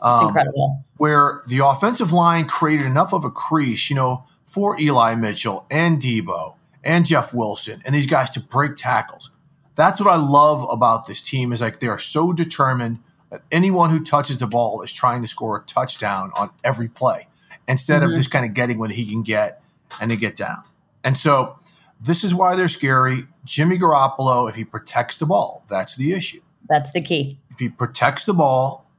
um, 0.00 0.28
incredible. 0.28 0.84
Where 0.96 1.42
the 1.48 1.58
offensive 1.58 2.12
line 2.12 2.46
created 2.46 2.86
enough 2.86 3.12
of 3.12 3.24
a 3.24 3.32
crease, 3.32 3.90
you 3.90 3.96
know, 3.96 4.22
for 4.46 4.78
Eli 4.78 5.16
Mitchell 5.16 5.66
and 5.72 6.00
Deebo 6.00 6.54
and 6.84 7.04
Jeff 7.04 7.34
Wilson 7.34 7.82
and 7.84 7.92
these 7.92 8.06
guys 8.06 8.30
to 8.30 8.40
break 8.40 8.76
tackles. 8.76 9.32
That's 9.74 9.98
what 9.98 10.08
I 10.08 10.14
love 10.14 10.64
about 10.70 11.06
this 11.06 11.20
team 11.20 11.52
is 11.52 11.60
like 11.60 11.80
they 11.80 11.88
are 11.88 11.98
so 11.98 12.32
determined 12.32 13.00
that 13.30 13.42
anyone 13.50 13.90
who 13.90 14.04
touches 14.04 14.38
the 14.38 14.46
ball 14.46 14.80
is 14.82 14.92
trying 14.92 15.20
to 15.22 15.26
score 15.26 15.56
a 15.56 15.62
touchdown 15.64 16.30
on 16.36 16.50
every 16.62 16.86
play 16.86 17.26
instead 17.66 18.02
mm-hmm. 18.02 18.12
of 18.12 18.16
just 18.16 18.30
kind 18.30 18.46
of 18.46 18.54
getting 18.54 18.78
what 18.78 18.92
he 18.92 19.04
can 19.04 19.24
get 19.24 19.60
and 20.00 20.12
to 20.12 20.16
get 20.16 20.36
down. 20.36 20.62
And 21.02 21.18
so 21.18 21.58
this 22.00 22.22
is 22.22 22.32
why 22.32 22.54
they're 22.54 22.68
scary. 22.68 23.26
Jimmy 23.44 23.78
Garoppolo, 23.78 24.48
if 24.48 24.54
he 24.54 24.64
protects 24.64 25.18
the 25.18 25.26
ball, 25.26 25.64
that's 25.68 25.96
the 25.96 26.12
issue. 26.12 26.40
That's 26.68 26.92
the 26.92 27.00
key. 27.00 27.38
If 27.50 27.58
he 27.58 27.68
protects 27.68 28.24
the 28.24 28.34
ball, 28.34 28.90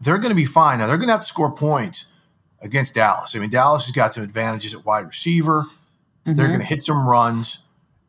they're 0.00 0.18
going 0.18 0.30
to 0.30 0.36
be 0.36 0.46
fine. 0.46 0.78
Now 0.78 0.86
they're 0.86 0.96
going 0.96 1.08
to 1.08 1.12
have 1.12 1.22
to 1.22 1.26
score 1.26 1.52
points 1.52 2.06
against 2.60 2.94
Dallas. 2.94 3.34
I 3.34 3.38
mean, 3.38 3.50
Dallas 3.50 3.86
has 3.86 3.94
got 3.94 4.14
some 4.14 4.24
advantages 4.24 4.74
at 4.74 4.84
wide 4.84 5.06
receiver. 5.06 5.62
Mm-hmm. 5.62 6.34
They're 6.34 6.48
going 6.48 6.60
to 6.60 6.66
hit 6.66 6.84
some 6.84 7.06
runs. 7.06 7.58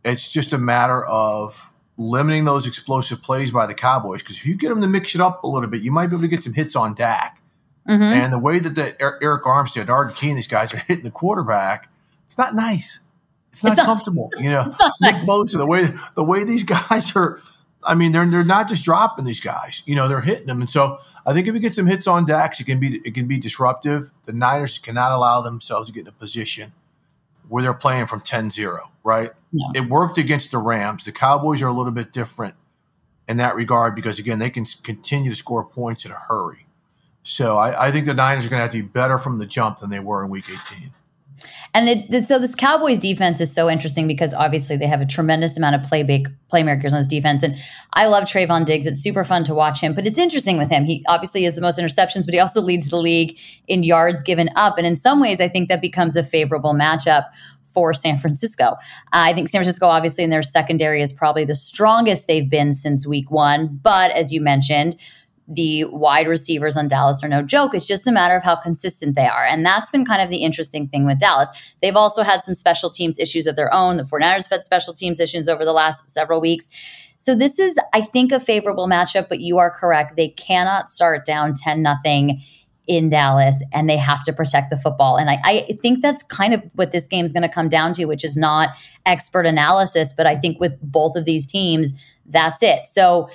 It's 0.03 0.31
just 0.31 0.53
a 0.53 0.57
matter 0.57 1.05
of 1.05 1.73
limiting 1.97 2.45
those 2.45 2.67
explosive 2.67 3.21
plays 3.21 3.51
by 3.51 3.65
the 3.65 3.73
Cowboys. 3.73 4.21
Because 4.21 4.37
if 4.37 4.45
you 4.45 4.55
get 4.55 4.69
them 4.69 4.81
to 4.81 4.87
mix 4.87 5.15
it 5.15 5.21
up 5.21 5.43
a 5.43 5.47
little 5.47 5.69
bit, 5.69 5.81
you 5.81 5.91
might 5.91 6.07
be 6.07 6.15
able 6.15 6.23
to 6.23 6.27
get 6.27 6.43
some 6.43 6.53
hits 6.53 6.75
on 6.75 6.93
Dak. 6.93 7.41
Mm-hmm. 7.87 8.03
And 8.03 8.33
the 8.33 8.39
way 8.39 8.59
that 8.59 8.75
the 8.75 8.95
Arik 8.99 9.41
Armstead, 9.41 9.89
Arden 9.89 10.15
Key, 10.15 10.33
these 10.33 10.47
guys 10.47 10.73
are 10.73 10.77
hitting 10.77 11.03
the 11.03 11.11
quarterback, 11.11 11.89
it's 12.27 12.37
not 12.37 12.55
nice. 12.55 13.01
It's 13.49 13.63
not 13.63 13.73
it's 13.73 13.83
comfortable. 13.83 14.29
Not, 14.35 14.43
you 14.43 14.49
know, 14.49 14.63
Nick 15.01 15.15
nice. 15.15 15.27
Bosa, 15.27 15.57
the 15.57 15.65
way 15.65 15.87
the 16.15 16.23
way 16.23 16.43
these 16.43 16.63
guys 16.89 17.15
are 17.15 17.39
I 17.83 17.95
mean, 17.95 18.11
they're 18.11 18.25
they're 18.25 18.43
not 18.43 18.67
just 18.67 18.83
dropping 18.83 19.25
these 19.25 19.39
guys. 19.39 19.81
You 19.85 19.95
know, 19.95 20.07
they're 20.07 20.21
hitting 20.21 20.47
them, 20.47 20.61
and 20.61 20.69
so 20.69 20.99
I 21.25 21.33
think 21.33 21.47
if 21.47 21.53
you 21.53 21.59
get 21.59 21.75
some 21.75 21.87
hits 21.87 22.07
on 22.07 22.25
Dax, 22.25 22.59
it 22.59 22.65
can 22.65 22.79
be 22.79 23.01
it 23.03 23.13
can 23.13 23.27
be 23.27 23.37
disruptive. 23.37 24.11
The 24.25 24.33
Niners 24.33 24.77
cannot 24.79 25.11
allow 25.11 25.41
themselves 25.41 25.87
to 25.89 25.93
get 25.93 26.01
in 26.01 26.07
a 26.07 26.11
position 26.11 26.73
where 27.49 27.63
they're 27.63 27.73
playing 27.73 28.07
from 28.07 28.21
10-0, 28.21 28.79
right? 29.03 29.31
It 29.75 29.89
worked 29.89 30.17
against 30.17 30.51
the 30.51 30.57
Rams. 30.57 31.03
The 31.03 31.11
Cowboys 31.11 31.61
are 31.61 31.67
a 31.67 31.73
little 31.73 31.91
bit 31.91 32.13
different 32.13 32.55
in 33.27 33.35
that 33.37 33.55
regard 33.55 33.93
because 33.93 34.19
again, 34.19 34.39
they 34.39 34.49
can 34.49 34.65
continue 34.83 35.31
to 35.31 35.35
score 35.35 35.65
points 35.65 36.05
in 36.05 36.11
a 36.11 36.15
hurry. 36.15 36.65
So 37.23 37.57
I, 37.57 37.87
I 37.87 37.91
think 37.91 38.05
the 38.05 38.13
Niners 38.13 38.45
are 38.45 38.49
going 38.49 38.59
to 38.59 38.63
have 38.63 38.71
to 38.71 38.81
be 38.81 38.87
better 38.87 39.17
from 39.17 39.37
the 39.37 39.45
jump 39.45 39.79
than 39.79 39.89
they 39.89 39.99
were 39.99 40.23
in 40.23 40.29
Week 40.29 40.45
18. 40.49 40.93
And 41.73 41.89
it, 41.89 42.27
so 42.27 42.37
this 42.39 42.55
Cowboys 42.55 42.99
defense 42.99 43.39
is 43.39 43.53
so 43.53 43.69
interesting 43.69 44.07
because 44.07 44.33
obviously 44.33 44.75
they 44.77 44.87
have 44.87 45.01
a 45.01 45.05
tremendous 45.05 45.57
amount 45.57 45.75
of 45.75 45.83
play 45.83 46.03
playmakers 46.51 46.91
on 46.91 46.99
this 46.99 47.07
defense. 47.07 47.43
And 47.43 47.55
I 47.93 48.07
love 48.07 48.25
Trevon 48.25 48.65
Diggs. 48.65 48.87
It's 48.87 48.99
super 48.99 49.23
fun 49.23 49.43
to 49.45 49.53
watch 49.53 49.79
him, 49.79 49.93
but 49.93 50.05
it's 50.05 50.19
interesting 50.19 50.57
with 50.57 50.69
him. 50.69 50.83
He 50.83 51.03
obviously 51.07 51.43
has 51.43 51.55
the 51.55 51.61
most 51.61 51.79
interceptions, 51.79 52.25
but 52.25 52.33
he 52.33 52.39
also 52.39 52.61
leads 52.71 52.89
the 52.89 52.97
league 52.97 53.39
in 53.67 53.83
yards 53.83 54.21
given 54.21 54.49
up. 54.55 54.77
And 54.77 54.85
in 54.85 54.95
some 54.95 55.21
ways, 55.21 55.39
I 55.39 55.47
think 55.47 55.69
that 55.69 55.81
becomes 55.81 56.15
a 56.15 56.23
favorable 56.23 56.73
matchup 56.73 57.25
for 57.63 57.93
San 57.93 58.17
Francisco. 58.17 58.65
Uh, 58.65 58.75
I 59.11 59.33
think 59.33 59.49
San 59.49 59.59
Francisco, 59.59 59.87
obviously, 59.87 60.23
in 60.23 60.29
their 60.29 60.43
secondary 60.43 61.01
is 61.01 61.13
probably 61.13 61.45
the 61.45 61.55
strongest 61.55 62.27
they've 62.27 62.49
been 62.49 62.73
since 62.73 63.07
week 63.07 63.31
one. 63.31 63.79
But 63.81 64.11
as 64.11 64.31
you 64.31 64.41
mentioned, 64.41 64.97
the 65.53 65.83
wide 65.85 66.27
receivers 66.27 66.77
on 66.77 66.87
Dallas 66.87 67.23
are 67.23 67.27
no 67.27 67.41
joke. 67.41 67.75
It's 67.75 67.85
just 67.85 68.07
a 68.07 68.11
matter 68.11 68.35
of 68.35 68.43
how 68.43 68.55
consistent 68.55 69.15
they 69.15 69.27
are. 69.27 69.45
And 69.45 69.65
that's 69.65 69.89
been 69.89 70.05
kind 70.05 70.21
of 70.21 70.29
the 70.29 70.43
interesting 70.43 70.87
thing 70.87 71.05
with 71.05 71.19
Dallas. 71.19 71.49
They've 71.81 71.95
also 71.95 72.23
had 72.23 72.41
some 72.41 72.53
special 72.53 72.89
teams 72.89 73.19
issues 73.19 73.47
of 73.47 73.57
their 73.57 73.73
own. 73.73 73.97
The 73.97 74.03
49ers 74.03 74.49
had 74.49 74.63
special 74.63 74.93
teams 74.93 75.19
issues 75.19 75.49
over 75.49 75.65
the 75.65 75.73
last 75.73 76.09
several 76.09 76.39
weeks. 76.39 76.69
So 77.17 77.35
this 77.35 77.59
is, 77.59 77.77
I 77.93 78.01
think, 78.01 78.31
a 78.31 78.39
favorable 78.39 78.87
matchup, 78.87 79.27
but 79.27 79.41
you 79.41 79.57
are 79.57 79.69
correct. 79.69 80.15
They 80.15 80.29
cannot 80.29 80.89
start 80.89 81.25
down 81.25 81.53
10 81.53 81.81
nothing 81.81 82.41
in 82.87 83.09
Dallas 83.09 83.63
and 83.71 83.89
they 83.89 83.97
have 83.97 84.23
to 84.23 84.33
protect 84.33 84.69
the 84.69 84.77
football. 84.77 85.17
And 85.17 85.29
I, 85.29 85.39
I 85.43 85.77
think 85.81 86.01
that's 86.01 86.23
kind 86.23 86.53
of 86.53 86.63
what 86.73 86.91
this 86.91 87.07
game 87.07 87.25
is 87.25 87.31
going 87.31 87.43
to 87.43 87.49
come 87.49 87.69
down 87.69 87.93
to, 87.93 88.05
which 88.05 88.23
is 88.23 88.35
not 88.35 88.69
expert 89.05 89.45
analysis, 89.45 90.13
but 90.13 90.25
I 90.25 90.35
think 90.35 90.59
with 90.59 90.77
both 90.81 91.15
of 91.15 91.25
these 91.25 91.45
teams, 91.45 91.93
that's 92.25 92.63
it. 92.63 92.87
So 92.87 93.29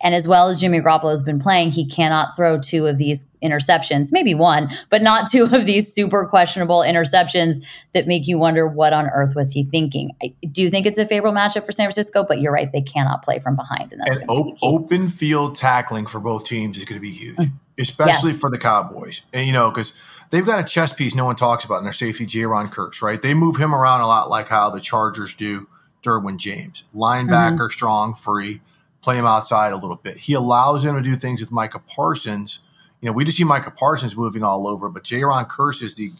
and 0.00 0.14
as 0.14 0.28
well 0.28 0.48
as 0.48 0.60
Jimmy 0.60 0.80
Garoppolo 0.80 1.10
has 1.10 1.22
been 1.22 1.40
playing, 1.40 1.72
he 1.72 1.84
cannot 1.84 2.36
throw 2.36 2.60
two 2.60 2.86
of 2.86 2.98
these 2.98 3.26
interceptions, 3.42 4.08
maybe 4.12 4.34
one, 4.34 4.70
but 4.90 5.02
not 5.02 5.30
two 5.30 5.44
of 5.44 5.64
these 5.64 5.92
super 5.92 6.26
questionable 6.26 6.80
interceptions 6.80 7.64
that 7.94 8.06
make 8.06 8.28
you 8.28 8.38
wonder 8.38 8.68
what 8.68 8.92
on 8.92 9.06
earth 9.06 9.34
was 9.34 9.52
he 9.52 9.64
thinking. 9.64 10.12
I 10.22 10.34
do 10.50 10.70
think 10.70 10.86
it's 10.86 10.98
a 10.98 11.06
favorable 11.06 11.36
matchup 11.36 11.66
for 11.66 11.72
San 11.72 11.86
Francisco, 11.86 12.24
but 12.28 12.40
you're 12.40 12.52
right, 12.52 12.70
they 12.72 12.82
cannot 12.82 13.22
play 13.24 13.40
from 13.40 13.56
behind. 13.56 13.92
And, 13.92 14.02
and 14.06 14.24
op- 14.28 14.56
open 14.62 15.08
field 15.08 15.56
tackling 15.56 16.06
for 16.06 16.20
both 16.20 16.44
teams 16.44 16.78
is 16.78 16.84
going 16.84 17.00
to 17.00 17.02
be 17.02 17.12
huge, 17.12 17.36
mm. 17.36 17.52
especially 17.78 18.30
yes. 18.30 18.40
for 18.40 18.50
the 18.50 18.58
Cowboys. 18.58 19.22
And, 19.32 19.46
you 19.46 19.52
know, 19.52 19.70
because 19.70 19.94
they've 20.30 20.46
got 20.46 20.60
a 20.60 20.64
chess 20.64 20.92
piece 20.92 21.14
no 21.14 21.24
one 21.24 21.36
talks 21.36 21.64
about 21.64 21.78
in 21.78 21.84
their 21.84 21.92
safety, 21.92 22.24
Jayron 22.24 22.72
Kearse, 22.72 23.02
right? 23.02 23.20
They 23.20 23.34
move 23.34 23.56
him 23.56 23.74
around 23.74 24.02
a 24.02 24.06
lot 24.06 24.30
like 24.30 24.48
how 24.48 24.70
the 24.70 24.80
Chargers 24.80 25.34
do 25.34 25.66
Derwin 26.04 26.36
James. 26.36 26.84
Linebacker, 26.94 27.56
mm-hmm. 27.56 27.68
strong, 27.68 28.14
free 28.14 28.60
play 29.00 29.16
him 29.16 29.26
outside 29.26 29.72
a 29.72 29.76
little 29.76 29.96
bit. 29.96 30.16
He 30.18 30.34
allows 30.34 30.84
him 30.84 30.94
to 30.94 31.02
do 31.02 31.16
things 31.16 31.40
with 31.40 31.50
Micah 31.50 31.78
Parsons. 31.78 32.60
You 33.00 33.06
know, 33.06 33.12
we 33.12 33.24
just 33.24 33.38
see 33.38 33.44
Micah 33.44 33.70
Parsons 33.70 34.16
moving 34.16 34.42
all 34.42 34.66
over, 34.66 34.88
but 34.88 35.04
Jayron 35.04 35.48
Kearse 35.48 35.82
is 35.82 35.94
the 35.94 36.12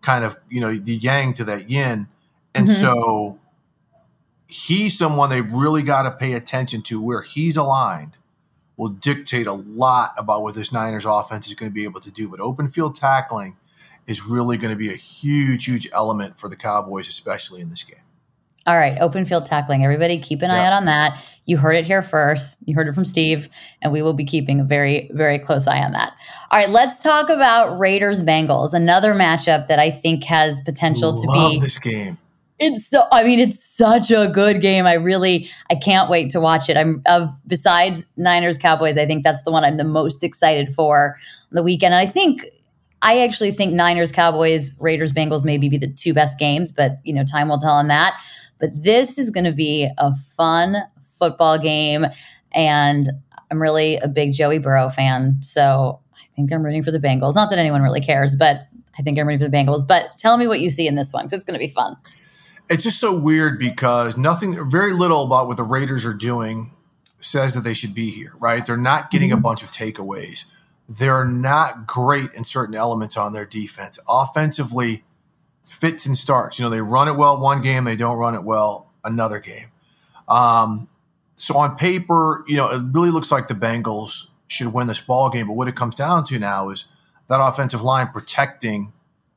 kind 0.00 0.24
of, 0.24 0.36
you 0.48 0.60
know, 0.60 0.74
the 0.74 0.94
yang 0.94 1.34
to 1.34 1.44
that 1.44 1.70
yin. 1.70 2.08
And 2.54 2.68
mm-hmm. 2.68 2.80
so 2.80 3.40
he's 4.46 4.96
someone 4.96 5.30
they 5.30 5.40
really 5.40 5.82
got 5.82 6.02
to 6.02 6.10
pay 6.10 6.32
attention 6.32 6.82
to 6.82 7.02
where 7.02 7.22
he's 7.22 7.56
aligned 7.56 8.16
will 8.76 8.88
dictate 8.88 9.46
a 9.46 9.52
lot 9.52 10.14
about 10.16 10.42
what 10.42 10.54
this 10.54 10.72
Niners 10.72 11.04
offense 11.04 11.46
is 11.46 11.54
going 11.54 11.70
to 11.70 11.74
be 11.74 11.84
able 11.84 12.00
to 12.00 12.10
do. 12.10 12.28
But 12.28 12.40
open 12.40 12.68
field 12.68 12.94
tackling 12.94 13.58
is 14.06 14.24
really 14.24 14.56
going 14.56 14.72
to 14.72 14.78
be 14.78 14.90
a 14.90 14.96
huge, 14.96 15.66
huge 15.66 15.88
element 15.92 16.38
for 16.38 16.48
the 16.48 16.56
Cowboys, 16.56 17.06
especially 17.06 17.60
in 17.60 17.68
this 17.68 17.82
game. 17.82 17.98
All 18.66 18.76
right, 18.76 18.98
open 19.00 19.24
field 19.24 19.46
tackling. 19.46 19.84
Everybody 19.84 20.20
keep 20.20 20.42
an 20.42 20.50
eye 20.50 20.66
out 20.66 20.74
on 20.74 20.84
that. 20.84 21.22
You 21.46 21.56
heard 21.56 21.76
it 21.76 21.86
here 21.86 22.02
first. 22.02 22.58
You 22.66 22.74
heard 22.74 22.88
it 22.88 22.94
from 22.94 23.06
Steve, 23.06 23.48
and 23.80 23.90
we 23.90 24.02
will 24.02 24.12
be 24.12 24.24
keeping 24.24 24.60
a 24.60 24.64
very, 24.64 25.10
very 25.14 25.38
close 25.38 25.66
eye 25.66 25.82
on 25.82 25.92
that. 25.92 26.12
All 26.50 26.58
right, 26.58 26.68
let's 26.68 26.98
talk 26.98 27.30
about 27.30 27.78
Raiders 27.78 28.20
Bengals, 28.20 28.74
another 28.74 29.14
matchup 29.14 29.66
that 29.68 29.78
I 29.78 29.90
think 29.90 30.24
has 30.24 30.60
potential 30.60 31.12
Love 31.12 31.22
to 31.22 31.50
be 31.50 31.60
this 31.60 31.78
game. 31.78 32.18
It's 32.58 32.86
so 32.86 33.06
I 33.10 33.24
mean, 33.24 33.40
it's 33.40 33.64
such 33.64 34.10
a 34.10 34.28
good 34.28 34.60
game. 34.60 34.86
I 34.86 34.92
really 34.92 35.48
I 35.70 35.74
can't 35.74 36.10
wait 36.10 36.30
to 36.32 36.40
watch 36.40 36.68
it. 36.68 36.76
I'm 36.76 37.02
of 37.06 37.30
besides 37.46 38.04
Niners 38.18 38.58
Cowboys, 38.58 38.98
I 38.98 39.06
think 39.06 39.24
that's 39.24 39.42
the 39.42 39.50
one 39.50 39.64
I'm 39.64 39.78
the 39.78 39.84
most 39.84 40.22
excited 40.22 40.70
for 40.70 41.16
on 41.50 41.56
the 41.56 41.62
weekend. 41.62 41.94
And 41.94 42.06
I 42.06 42.10
think 42.10 42.44
I 43.00 43.20
actually 43.22 43.52
think 43.52 43.72
Niners 43.72 44.12
Cowboys, 44.12 44.74
Raiders 44.78 45.12
Bengals 45.12 45.42
maybe 45.42 45.70
be 45.70 45.78
the 45.78 45.90
two 45.90 46.12
best 46.12 46.38
games, 46.38 46.70
but 46.70 46.98
you 47.02 47.14
know, 47.14 47.24
time 47.24 47.48
will 47.48 47.58
tell 47.58 47.72
on 47.72 47.88
that. 47.88 48.20
But 48.60 48.70
this 48.82 49.18
is 49.18 49.30
going 49.30 49.44
to 49.44 49.52
be 49.52 49.88
a 49.98 50.14
fun 50.36 50.76
football 51.18 51.58
game. 51.58 52.06
And 52.52 53.08
I'm 53.50 53.60
really 53.60 53.96
a 53.96 54.08
big 54.08 54.32
Joey 54.32 54.58
Burrow 54.58 54.88
fan. 54.88 55.38
So 55.42 56.00
I 56.14 56.26
think 56.34 56.52
I'm 56.52 56.62
rooting 56.64 56.82
for 56.82 56.90
the 56.90 56.98
Bengals. 56.98 57.34
Not 57.34 57.50
that 57.50 57.58
anyone 57.58 57.82
really 57.82 58.00
cares, 58.00 58.36
but 58.36 58.66
I 58.98 59.02
think 59.02 59.18
I'm 59.18 59.26
rooting 59.26 59.44
for 59.44 59.50
the 59.50 59.56
Bengals. 59.56 59.86
But 59.86 60.16
tell 60.18 60.36
me 60.36 60.46
what 60.46 60.60
you 60.60 60.70
see 60.70 60.86
in 60.86 60.94
this 60.94 61.12
one 61.12 61.24
because 61.24 61.38
it's 61.38 61.44
going 61.44 61.58
to 61.58 61.64
be 61.64 61.72
fun. 61.72 61.96
It's 62.68 62.84
just 62.84 63.00
so 63.00 63.18
weird 63.18 63.58
because 63.58 64.16
nothing, 64.16 64.70
very 64.70 64.92
little 64.92 65.24
about 65.24 65.48
what 65.48 65.56
the 65.56 65.64
Raiders 65.64 66.06
are 66.06 66.14
doing 66.14 66.70
says 67.20 67.54
that 67.54 67.62
they 67.62 67.74
should 67.74 67.94
be 67.94 68.10
here, 68.10 68.32
right? 68.38 68.64
They're 68.64 68.76
not 68.76 69.10
getting 69.10 69.30
mm-hmm. 69.30 69.38
a 69.38 69.42
bunch 69.42 69.62
of 69.62 69.70
takeaways. 69.70 70.44
They're 70.88 71.24
not 71.24 71.86
great 71.86 72.32
in 72.32 72.44
certain 72.44 72.74
elements 72.74 73.16
on 73.16 73.32
their 73.32 73.44
defense. 73.44 73.98
Offensively, 74.08 75.04
fits 75.70 76.04
and 76.04 76.18
starts. 76.18 76.58
You 76.58 76.64
know, 76.64 76.70
they 76.70 76.80
run 76.80 77.06
it 77.06 77.16
well 77.16 77.38
one 77.38 77.62
game, 77.62 77.84
they 77.84 77.94
don't 77.94 78.18
run 78.18 78.34
it 78.34 78.42
well 78.42 78.90
another 79.04 79.38
game. 79.38 79.68
Um, 80.28 80.88
so 81.36 81.56
on 81.56 81.76
paper, 81.76 82.44
you 82.48 82.56
know, 82.56 82.68
it 82.70 82.82
really 82.90 83.10
looks 83.10 83.30
like 83.30 83.46
the 83.46 83.54
Bengals 83.54 84.26
should 84.48 84.72
win 84.72 84.88
this 84.88 85.00
ball 85.00 85.30
game. 85.30 85.46
But 85.46 85.54
what 85.54 85.68
it 85.68 85.76
comes 85.76 85.94
down 85.94 86.24
to 86.24 86.38
now 86.40 86.70
is 86.70 86.86
that 87.28 87.40
offensive 87.40 87.82
line 87.82 88.08
protecting 88.08 88.92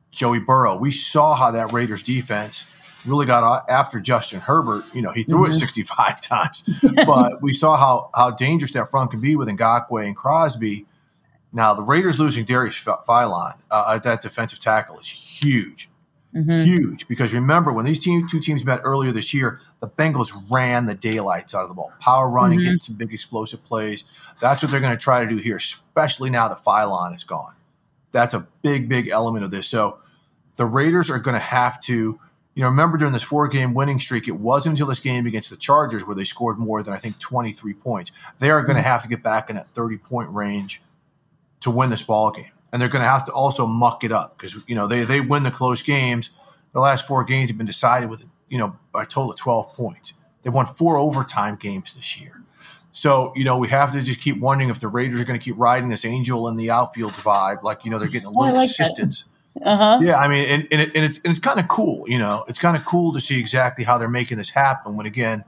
Joey 0.09 0.39
Burrow. 0.39 0.75
We 0.75 0.91
saw 0.91 1.35
how 1.35 1.51
that 1.51 1.71
Raiders 1.71 2.01
defense 2.01 2.65
really 3.05 3.27
got 3.27 3.69
after 3.69 3.99
Justin 3.99 4.39
Herbert. 4.39 4.85
You 4.91 5.03
know, 5.03 5.11
he 5.11 5.21
threw 5.21 5.43
mm-hmm. 5.43 5.51
it 5.51 5.55
65 5.55 6.21
times, 6.27 6.63
but 7.05 7.43
we 7.43 7.53
saw 7.53 7.77
how 7.77 8.09
how 8.15 8.31
dangerous 8.31 8.71
that 8.73 8.89
front 8.89 9.11
can 9.11 9.21
be 9.21 9.35
with 9.35 9.47
Ngakoue 9.49 10.05
and 10.05 10.15
Crosby. 10.15 10.87
Now, 11.51 11.75
the 11.75 11.83
Raiders 11.83 12.17
losing 12.17 12.43
Darius 12.45 12.83
Philon 12.83 13.61
uh, 13.69 13.93
at 13.95 14.03
that 14.03 14.23
defensive 14.23 14.57
tackle 14.57 14.97
is 14.97 15.07
huge. 15.07 15.89
Mm-hmm. 16.35 16.63
Huge 16.63 17.07
because 17.07 17.31
remember 17.31 17.71
when 17.71 17.85
these 17.85 17.99
team, 17.99 18.27
two 18.27 18.39
teams 18.39 18.65
met 18.65 18.81
earlier 18.83 19.11
this 19.11 19.33
year, 19.33 19.59
the 19.81 19.87
Bengals 19.87 20.31
ran 20.49 20.87
the 20.87 20.95
daylights 20.95 21.53
out 21.53 21.61
of 21.61 21.69
the 21.69 21.75
ball, 21.75 21.93
power 21.99 22.27
running, 22.27 22.59
mm-hmm. 22.59 22.65
getting 22.65 22.81
some 22.81 22.95
big 22.95 23.13
explosive 23.13 23.63
plays. 23.63 24.03
That's 24.39 24.63
what 24.63 24.71
they're 24.71 24.79
going 24.79 24.97
to 24.97 25.01
try 25.01 25.23
to 25.23 25.29
do 25.29 25.37
here, 25.37 25.57
especially 25.57 26.31
now 26.31 26.47
that 26.47 26.63
Philon 26.63 27.15
is 27.15 27.23
gone. 27.23 27.53
That's 28.11 28.33
a 28.33 28.47
big, 28.63 28.89
big 28.89 29.09
element 29.09 29.45
of 29.45 29.51
this. 29.51 29.67
So 29.67 29.99
the 30.55 30.65
Raiders 30.65 31.11
are 31.11 31.19
going 31.19 31.35
to 31.35 31.39
have 31.39 31.79
to, 31.81 32.19
you 32.55 32.63
know, 32.63 32.67
remember 32.67 32.97
during 32.97 33.13
this 33.13 33.23
four 33.23 33.47
game 33.47 33.75
winning 33.75 33.99
streak, 33.99 34.27
it 34.27 34.37
wasn't 34.37 34.73
until 34.73 34.87
this 34.87 34.99
game 34.99 35.27
against 35.27 35.51
the 35.51 35.55
Chargers 35.55 36.05
where 36.05 36.15
they 36.15 36.23
scored 36.23 36.57
more 36.57 36.81
than 36.81 36.95
I 36.95 36.97
think 36.97 37.19
23 37.19 37.75
points. 37.75 38.11
They 38.39 38.49
are 38.49 38.61
going 38.61 38.75
to 38.75 38.81
mm-hmm. 38.81 38.89
have 38.89 39.03
to 39.03 39.07
get 39.07 39.21
back 39.21 39.51
in 39.51 39.55
that 39.55 39.69
30 39.75 39.97
point 39.97 40.31
range 40.31 40.81
to 41.59 41.69
win 41.69 41.91
this 41.91 42.01
ball 42.01 42.31
game 42.31 42.51
and 42.73 42.81
they're 42.81 42.89
going 42.89 43.03
to 43.03 43.09
have 43.09 43.23
to 43.25 43.31
also 43.31 43.67
muck 43.67 44.03
it 44.03 44.11
up 44.11 44.35
because 44.35 44.57
you 44.67 44.75
know 44.75 44.87
they 44.87 45.03
they 45.03 45.21
win 45.21 45.43
the 45.43 45.51
close 45.51 45.81
games. 45.81 46.31
The 46.73 46.79
last 46.79 47.07
four 47.07 47.23
games 47.23 47.51
have 47.51 47.57
been 47.57 47.67
decided 47.67 48.09
with 48.09 48.27
you 48.49 48.57
know 48.57 48.75
by 48.91 49.03
a 49.03 49.05
total 49.05 49.31
of 49.31 49.37
twelve 49.37 49.73
points. 49.75 50.13
They've 50.41 50.53
won 50.53 50.65
four 50.65 50.97
overtime 50.97 51.55
games 51.55 51.93
this 51.93 52.19
year. 52.19 52.41
So 52.91 53.31
you 53.35 53.45
know 53.45 53.57
we 53.57 53.69
have 53.69 53.91
to 53.93 54.01
just 54.01 54.19
keep 54.19 54.39
wondering 54.39 54.69
if 54.69 54.79
the 54.79 54.87
Raiders 54.87 55.21
are 55.21 55.23
going 55.23 55.39
to 55.39 55.43
keep 55.43 55.55
riding 55.57 55.89
this 55.89 56.03
angel 56.03 56.47
in 56.47 56.57
the 56.57 56.71
outfield 56.71 57.13
vibe, 57.13 57.61
like 57.61 57.85
you 57.85 57.91
know 57.91 57.99
they're 57.99 58.09
getting 58.09 58.27
a 58.27 58.31
oh, 58.31 58.41
little 58.41 58.57
oh, 58.57 58.59
like 58.59 58.69
assistance. 58.69 59.25
Uh-huh. 59.63 59.99
Yeah, 60.01 60.17
I 60.17 60.27
mean, 60.27 60.49
and, 60.49 60.67
and, 60.71 60.81
it, 60.81 60.95
and 60.95 61.05
it's 61.05 61.17
and 61.19 61.27
it's 61.27 61.39
kind 61.39 61.59
of 61.59 61.67
cool. 61.67 62.09
You 62.09 62.17
know, 62.17 62.43
it's 62.47 62.57
kind 62.57 62.75
of 62.75 62.83
cool 62.85 63.13
to 63.13 63.19
see 63.19 63.39
exactly 63.39 63.85
how 63.85 63.99
they're 63.99 64.09
making 64.09 64.39
this 64.39 64.49
happen. 64.49 64.97
When 64.97 65.05
again, 65.05 65.45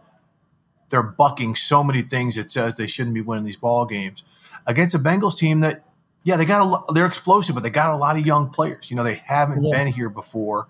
they're 0.90 1.02
bucking 1.02 1.56
so 1.56 1.84
many 1.84 2.04
things 2.04 2.36
that 2.36 2.52
says 2.52 2.78
they 2.78 2.86
shouldn't 2.86 3.16
be 3.16 3.22
winning 3.22 3.46
these 3.46 3.58
ball 3.58 3.86
games 3.86 4.24
against 4.68 4.94
a 4.94 5.00
Bengals 5.00 5.38
team 5.38 5.62
that 5.62 5.84
yeah, 6.26 6.38
they 6.38 6.46
got 6.46 6.90
a 6.90 6.94
they're 6.94 7.06
explosive, 7.06 7.54
but 7.54 7.62
they 7.64 7.70
got 7.70 7.92
a 7.92 7.98
lot 7.98 8.18
of 8.18 8.26
young 8.26 8.50
players. 8.50 8.90
You 8.90 8.98
know, 8.98 9.04
they 9.04 9.22
haven't 9.26 9.64
yeah. 9.64 9.72
been 9.72 9.94
here 9.94 10.10
before, 10.10 10.68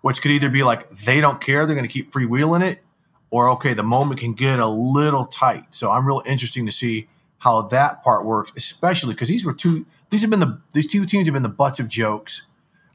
which 0.00 0.22
could 0.22 0.30
either 0.30 0.48
be 0.48 0.62
like 0.62 0.90
they 0.90 1.20
don't 1.20 1.38
care, 1.38 1.66
they're 1.66 1.76
going 1.76 1.86
to 1.86 1.92
keep 1.92 2.10
freewheeling 2.10 2.66
it, 2.66 2.82
or 3.30 3.50
okay, 3.50 3.74
the 3.74 3.82
moment 3.82 4.20
can 4.20 4.32
get 4.32 4.58
a 4.58 4.66
little 4.66 5.26
tight. 5.26 5.74
So 5.74 5.90
I'm 5.90 6.06
real 6.06 6.22
interesting 6.24 6.64
to 6.64 6.72
see 6.72 7.08
how 7.36 7.62
that 7.62 8.02
part 8.02 8.24
works, 8.24 8.52
especially 8.56 9.12
because 9.12 9.28
these 9.28 9.44
were 9.44 9.52
two. 9.52 9.84
These 10.08 10.22
have 10.22 10.30
been 10.30 10.40
the 10.40 10.62
these 10.72 10.86
two 10.86 11.04
teams 11.04 11.26
have 11.26 11.34
been 11.34 11.42
the 11.42 11.50
butts 11.50 11.78
of 11.78 11.88
jokes, 11.88 12.46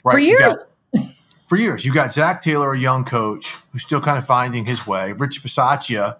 right? 0.03 0.13
For 0.13 0.19
years. 0.19 0.57
Got, 0.95 1.05
for 1.47 1.55
years, 1.55 1.85
you 1.85 1.93
got 1.93 2.13
Zac 2.13 2.41
Taylor, 2.41 2.73
a 2.73 2.79
young 2.79 3.05
coach 3.05 3.55
who's 3.71 3.83
still 3.83 4.01
kind 4.01 4.17
of 4.17 4.25
finding 4.25 4.65
his 4.65 4.87
way. 4.87 5.13
Rich 5.13 5.43
Bisaccia, 5.43 6.17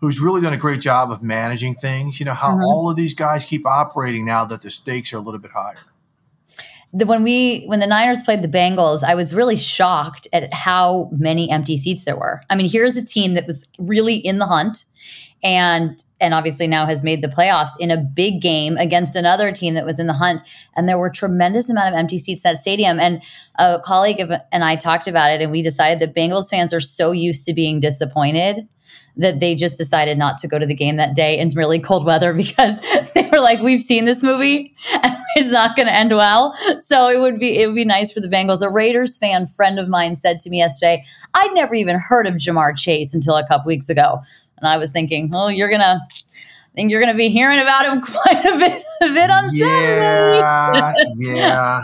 who's 0.00 0.20
really 0.20 0.40
done 0.40 0.52
a 0.52 0.58
great 0.58 0.80
job 0.80 1.10
of 1.10 1.22
managing 1.22 1.74
things. 1.74 2.20
You 2.20 2.26
know 2.26 2.34
how 2.34 2.52
mm-hmm. 2.52 2.64
all 2.64 2.90
of 2.90 2.96
these 2.96 3.14
guys 3.14 3.44
keep 3.44 3.66
operating 3.66 4.24
now 4.24 4.44
that 4.44 4.62
the 4.62 4.70
stakes 4.70 5.12
are 5.12 5.18
a 5.18 5.20
little 5.20 5.40
bit 5.40 5.52
higher. 5.52 5.76
The, 6.92 7.04
when 7.04 7.22
we 7.22 7.64
when 7.66 7.80
the 7.80 7.86
Niners 7.86 8.22
played 8.22 8.42
the 8.42 8.48
Bengals, 8.48 9.02
I 9.02 9.14
was 9.14 9.34
really 9.34 9.56
shocked 9.56 10.26
at 10.32 10.52
how 10.54 11.10
many 11.12 11.50
empty 11.50 11.76
seats 11.76 12.04
there 12.04 12.16
were. 12.16 12.42
I 12.48 12.56
mean, 12.56 12.68
here's 12.68 12.96
a 12.96 13.04
team 13.04 13.34
that 13.34 13.46
was 13.46 13.64
really 13.78 14.14
in 14.14 14.38
the 14.38 14.46
hunt, 14.46 14.84
and 15.42 16.02
and 16.20 16.34
obviously 16.34 16.66
now 16.66 16.86
has 16.86 17.04
made 17.04 17.22
the 17.22 17.28
playoffs 17.28 17.70
in 17.78 17.90
a 17.90 17.96
big 17.96 18.40
game 18.40 18.76
against 18.76 19.14
another 19.16 19.52
team 19.52 19.74
that 19.74 19.84
was 19.84 19.98
in 19.98 20.06
the 20.06 20.12
hunt 20.12 20.42
and 20.76 20.88
there 20.88 20.98
were 20.98 21.10
tremendous 21.10 21.70
amount 21.70 21.88
of 21.88 21.94
empty 21.94 22.18
seats 22.18 22.44
at 22.44 22.56
stadium 22.56 22.98
and 22.98 23.22
a 23.56 23.80
colleague 23.84 24.18
of, 24.18 24.32
and 24.50 24.64
I 24.64 24.74
talked 24.74 25.06
about 25.06 25.30
it 25.30 25.40
and 25.40 25.52
we 25.52 25.62
decided 25.62 26.00
that 26.00 26.16
Bengals 26.16 26.50
fans 26.50 26.74
are 26.74 26.80
so 26.80 27.12
used 27.12 27.46
to 27.46 27.54
being 27.54 27.78
disappointed 27.78 28.66
that 29.16 29.40
they 29.40 29.54
just 29.54 29.76
decided 29.76 30.16
not 30.16 30.38
to 30.38 30.48
go 30.48 30.58
to 30.58 30.66
the 30.66 30.74
game 30.74 30.96
that 30.96 31.14
day 31.14 31.38
in 31.38 31.48
really 31.50 31.80
cold 31.80 32.04
weather 32.04 32.32
because 32.34 32.80
they 33.14 33.28
were 33.30 33.40
like, 33.40 33.60
we've 33.60 33.82
seen 33.82 34.04
this 34.04 34.22
movie 34.22 34.74
and 35.02 35.16
it's 35.36 35.50
not 35.50 35.76
going 35.76 35.86
to 35.86 35.94
end 35.94 36.12
well. 36.12 36.54
So 36.80 37.08
it 37.08 37.20
would 37.20 37.38
be 37.38 37.60
it 37.60 37.66
would 37.66 37.74
be 37.74 37.84
nice 37.84 38.12
for 38.12 38.20
the 38.20 38.28
Bengals. 38.28 38.62
A 38.62 38.70
Raiders 38.70 39.18
fan 39.18 39.46
friend 39.46 39.78
of 39.78 39.88
mine 39.88 40.16
said 40.16 40.40
to 40.40 40.50
me 40.50 40.58
yesterday, 40.58 41.04
I'd 41.34 41.52
never 41.52 41.74
even 41.74 41.98
heard 41.98 42.26
of 42.26 42.34
Ja'Marr 42.34 42.76
Chase 42.76 43.12
until 43.14 43.36
a 43.36 43.46
couple 43.46 43.66
weeks 43.66 43.88
ago, 43.88 44.20
and 44.56 44.68
I 44.68 44.76
was 44.78 44.90
thinking, 44.90 45.30
oh, 45.34 45.48
you're 45.48 45.70
gonna. 45.70 46.00
I 46.00 46.80
think 46.82 46.92
you're 46.92 47.00
going 47.00 47.12
to 47.12 47.18
be 47.18 47.28
hearing 47.28 47.58
about 47.58 47.86
him 47.86 48.00
quite 48.22 48.44
a 48.44 48.56
bit, 48.56 48.84
a 49.02 49.12
bit 49.12 49.30
on 49.30 49.48
yeah, 49.52 50.80
Saturday. 50.84 51.14
yeah. 51.16 51.82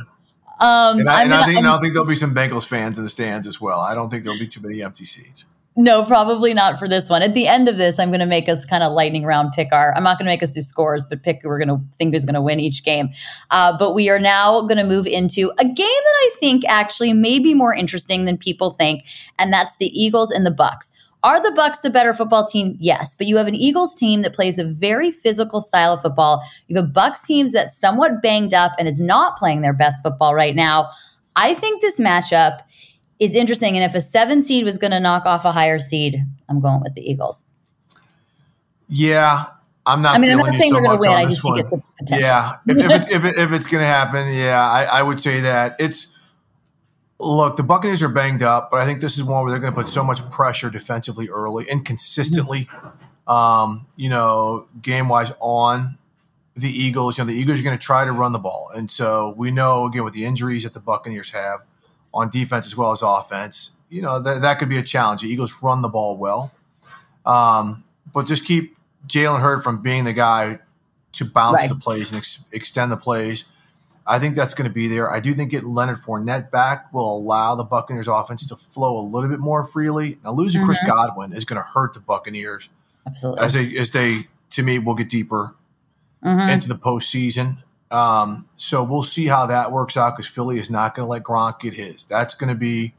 Um, 0.61 1.01
and 1.01 1.09
I, 1.09 1.25
and 1.25 1.35
I 1.35 1.47
think, 1.47 1.59
I 1.59 1.63
don't 1.63 1.81
think 1.81 1.95
there'll 1.95 2.07
be 2.07 2.15
some 2.15 2.33
Bengals 2.33 2.65
fans 2.65 2.97
in 2.97 3.03
the 3.03 3.11
stands 3.11 3.47
as 3.49 3.61
well. 3.61 3.81
I 3.81 3.95
don't 3.95 4.09
think 4.09 4.23
there'll 4.23 4.39
be 4.39 4.47
too 4.47 4.61
many 4.61 4.83
empty 4.83 5.05
seats. 5.05 5.47
No, 5.77 6.05
probably 6.05 6.55
not 6.55 6.79
for 6.79 6.87
this 6.87 7.11
one. 7.11 7.23
At 7.23 7.35
the 7.35 7.49
end 7.49 7.69
of 7.69 7.79
this, 7.79 7.99
I'm 7.99 8.11
going 8.11 8.21
to 8.21 8.27
make 8.27 8.49
us 8.49 8.65
kind 8.65 8.85
of 8.85 8.93
lightning 8.93 9.25
round 9.25 9.53
pick 9.55 9.73
our. 9.73 9.93
I'm 9.97 10.05
not 10.05 10.19
going 10.19 10.27
to 10.27 10.31
make 10.31 10.43
us 10.43 10.53
do 10.53 10.63
scores, 10.63 11.05
but 11.05 11.25
pick 11.25 11.43
who 11.43 11.49
we're 11.49 11.59
going 11.59 11.69
to 11.69 11.81
think 11.99 12.15
is 12.15 12.25
going 12.25 12.37
to 12.37 12.43
win 12.43 12.61
each 12.61 12.85
game. 12.85 13.09
Uh, 13.51 13.77
but 13.77 13.93
we 13.93 14.09
are 14.09 14.21
now 14.21 14.61
going 14.63 14.77
to 14.77 14.85
move 14.85 15.07
into 15.07 15.51
a 15.59 15.65
game 15.65 15.75
that 15.77 15.85
I 15.85 16.31
think 16.39 16.65
actually 16.69 17.13
may 17.13 17.41
be 17.41 17.55
more 17.55 17.75
interesting 17.75 18.25
than 18.25 18.39
people 18.39 18.71
think, 18.71 19.05
and 19.37 19.53
that's 19.53 19.75
the 19.79 19.87
Eagles 19.87 20.31
and 20.31 20.47
the 20.47 20.53
Bucks. 20.53 20.93
Are 21.25 21.43
the 21.43 21.53
Bucks 21.53 21.81
the 21.81 21.91
better 21.91 22.15
football 22.15 22.47
team? 22.47 22.77
Yes, 22.79 23.17
but 23.17 23.27
you 23.27 23.37
have 23.39 23.49
an 23.49 23.55
Eagles 23.57 23.97
team 23.97 24.23
that 24.23 24.35
plays 24.35 24.59
a 24.59 24.65
very 24.65 25.11
physical 25.11 25.61
style 25.61 25.95
of 25.95 26.03
football. 26.03 26.45
You 26.69 26.77
have 26.77 26.85
a 26.85 26.89
Bucks 26.89 27.25
team 27.25 27.51
that's 27.51 27.77
somewhat 27.77 28.23
banged 28.23 28.55
up 28.55 28.73
and 28.79 28.87
is 28.87 29.01
not 29.01 29.39
playing 29.39 29.63
their 29.63 29.73
best 29.73 30.05
football 30.05 30.35
right 30.37 30.55
now. 30.55 30.91
I 31.35 31.55
think 31.55 31.81
this 31.81 31.99
matchup 31.99 32.61
is 33.19 33.35
interesting. 33.35 33.77
And 33.77 33.85
if 33.85 33.95
a 33.95 34.01
seven 34.01 34.43
seed 34.43 34.65
was 34.65 34.79
going 34.79 34.91
to 34.91 35.01
knock 35.01 35.27
off 35.27 35.45
a 35.45 35.53
higher 35.53 35.79
seed, 35.79 36.25
I'm 36.49 36.61
going 36.61 36.81
with 36.81 36.95
the 36.95 37.03
Eagles. 37.03 37.45
Yeah, 38.89 39.47
I'm 39.87 40.03
not. 40.03 40.17
I 40.17 40.19
mean, 40.19 40.33
I'm 40.33 40.39
not 40.39 40.55
saying 40.55 40.73
so 40.73 40.81
they're 40.81 40.85
going 40.85 41.01
to 41.01 41.09
win. 41.09 41.17
I 41.17 41.25
this 41.27 41.41
think 41.41 41.71
one. 41.71 41.83
it's. 42.01 42.11
Yeah, 42.11 42.57
if, 42.67 42.77
if 42.77 42.91
it's 42.91 43.09
if, 43.09 43.25
it, 43.25 43.39
if 43.39 43.53
it's 43.53 43.67
going 43.67 43.83
to 43.83 43.87
happen, 43.87 44.33
yeah, 44.33 44.61
I, 44.61 44.85
I 44.85 45.03
would 45.03 45.21
say 45.21 45.41
that 45.41 45.77
it's. 45.79 46.09
Look, 47.21 47.57
the 47.57 47.63
Buccaneers 47.63 48.03
are 48.03 48.09
banged 48.09 48.43
up, 48.43 48.71
but 48.71 48.81
I 48.81 48.85
think 48.85 49.01
this 49.01 49.17
is 49.17 49.23
one 49.23 49.45
where 49.45 49.53
they're 49.53 49.61
going 49.61 49.73
to 49.73 49.81
put 49.81 49.89
so 49.89 50.03
much 50.03 50.29
pressure 50.31 50.69
defensively 50.69 51.29
early 51.29 51.71
and 51.71 51.85
consistently, 51.85 52.69
um, 53.29 53.87
you 53.97 54.11
know, 54.11 54.67
game 54.83 55.09
wise 55.09 55.33
on 55.41 55.97
the 56.57 56.69
Eagles. 56.69 57.17
You 57.17 57.25
know, 57.25 57.33
the 57.33 57.39
Eagles 57.39 57.61
are 57.61 57.63
going 57.63 57.79
to 57.79 57.83
try 57.83 58.05
to 58.05 58.13
run 58.13 58.33
the 58.33 58.41
ball, 58.41 58.71
and 58.75 58.91
so 58.91 59.33
we 59.37 59.51
know 59.51 59.87
again 59.87 60.05
with 60.05 60.13
the 60.13 60.25
injuries 60.25 60.65
that 60.65 60.75
the 60.75 60.81
Buccaneers 60.81 61.31
have 61.31 61.61
on 62.15 62.31
defense 62.31 62.67
as 62.67 62.77
well 62.77 62.93
as 62.93 63.03
offense, 63.03 63.73
you 63.91 64.01
know 64.01 64.19
that 64.21 64.41
that 64.43 64.59
could 64.59 64.71
be 64.71 64.79
a 64.79 64.83
challenge. 64.83 65.21
The 65.23 65.29
Eagles 65.29 65.63
run 65.63 65.83
the 65.83 65.89
ball 65.89 66.17
well, 66.17 66.51
um, 67.27 67.85
but 68.13 68.27
just 68.27 68.45
keep 68.45 68.77
Jalen 69.07 69.41
Hurts 69.41 69.63
from 69.65 69.83
being 69.83 70.05
the 70.05 70.13
guy 70.13 70.61
to 71.13 71.25
bounce 71.25 71.57
Right. 71.59 71.69
the 71.69 71.77
plays 71.77 72.11
and 72.11 72.19
ex- 72.19 72.45
extend 72.53 72.91
the 72.91 72.97
plays. 72.97 73.45
I 74.07 74.19
think 74.19 74.35
that's 74.35 74.53
going 74.53 74.69
to 74.69 74.75
be 74.75 74.89
there. 74.89 75.11
I 75.11 75.21
do 75.21 75.33
think 75.33 75.51
getting 75.51 75.73
Leonard 75.75 75.97
Fournette 75.97 76.51
back 76.51 76.93
will 76.93 77.17
allow 77.17 77.55
the 77.55 77.65
Buccaneers 77.65 78.07
offense 78.09 78.47
to 78.49 78.57
flow 78.57 78.99
a 78.99 79.01
little 79.01 79.31
bit 79.31 79.41
more 79.41 79.65
freely. 79.65 80.19
Now 80.25 80.33
losing 80.33 80.63
Chris 80.65 80.79
Mm-hmm. 80.81 80.89
Godwin 80.89 81.33
is 81.33 81.45
going 81.47 81.57
to 81.63 81.67
hurt 81.67 81.95
the 81.95 82.01
Buccaneers 82.01 82.69
Absolutely. 83.07 83.43
as 83.45 83.53
they 83.55 83.77
as 83.79 83.91
they 83.93 84.29
to 84.51 84.63
me 84.63 84.79
will 84.79 84.95
get 84.95 85.09
deeper 85.09 85.55
Mhm. 86.25 86.51
into 86.51 86.69
the 86.69 86.75
postseason. 86.77 87.63
Um, 87.95 88.49
so 88.57 88.83
we'll 88.83 89.05
see 89.05 89.27
how 89.27 89.47
that 89.47 89.71
works 89.71 89.97
out 89.97 90.17
because 90.17 90.29
Philly 90.31 90.59
is 90.59 90.69
not 90.69 90.95
going 90.95 91.07
to 91.07 91.11
let 91.11 91.23
Gronk 91.23 91.61
get 91.61 91.75
his. 91.75 92.05
That's 92.05 92.35
going 92.35 92.49
to 92.49 92.55
be 92.59 92.95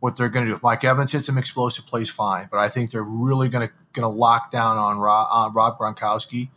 what 0.00 0.14
they're 0.16 0.28
going 0.28 0.44
to 0.44 0.50
do. 0.52 0.56
If 0.56 0.62
Mike 0.62 0.84
Evans 0.84 1.10
hits 1.10 1.26
some 1.26 1.36
explosive 1.38 1.86
plays, 1.86 2.08
fine. 2.08 2.48
But 2.50 2.58
I 2.58 2.68
think 2.68 2.90
they're 2.92 3.02
really 3.02 3.48
going 3.48 3.66
to 3.66 3.74
going 3.94 4.04
to 4.04 4.16
lock 4.16 4.50
down 4.50 4.76
on 4.76 4.98
Rob, 4.98 5.28
on 5.32 5.52
Rob 5.54 5.76
Gronkowski 5.78 6.50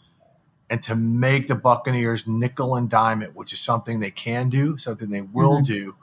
and 0.70 0.82
to 0.84 0.96
make 0.96 1.48
the 1.48 1.56
Buccaneers 1.56 2.28
nickel 2.28 2.76
and 2.76 2.90
dime 2.90 3.22
it, 3.24 3.36
which 3.36 3.52
is 3.52 3.60
something 3.60 4.00
they 4.00 4.12
can 4.12 4.48
do, 4.50 4.78
something 4.78 5.10
they 5.10 5.22
will 5.22 5.60
Mhm. 5.62 5.66
do. 5.66 5.96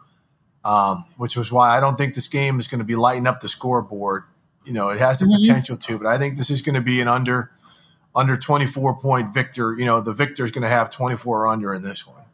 Um, 0.64 1.04
which 1.16 1.36
was 1.36 1.52
why 1.52 1.76
I 1.76 1.80
don't 1.80 1.96
think 1.96 2.14
this 2.14 2.28
game 2.28 2.58
is 2.58 2.66
going 2.66 2.80
to 2.80 2.84
be 2.84 2.96
lighting 2.96 3.26
up 3.26 3.40
the 3.40 3.48
scoreboard. 3.48 4.24
You 4.64 4.72
know, 4.72 4.88
it 4.88 4.98
has 4.98 5.20
the 5.20 5.26
Mhm. 5.26 5.40
potential 5.40 5.76
to, 5.76 5.96
but 5.98 6.06
I 6.08 6.18
think 6.18 6.36
this 6.36 6.50
is 6.50 6.60
going 6.60 6.74
to 6.74 6.80
be 6.82 7.00
an 7.00 7.08
under 7.08 7.52
under 8.18 8.36
24 8.36 8.98
point 9.00 9.32
victor. 9.32 9.74
You 9.78 9.86
know, 9.86 10.00
the 10.00 10.12
victor 10.12 10.44
is 10.44 10.50
going 10.50 10.62
to 10.62 10.68
have 10.68 10.90
24 10.90 11.44
or 11.44 11.46
under 11.46 11.72
in 11.72 11.82
this 11.82 12.06
one. 12.06 12.24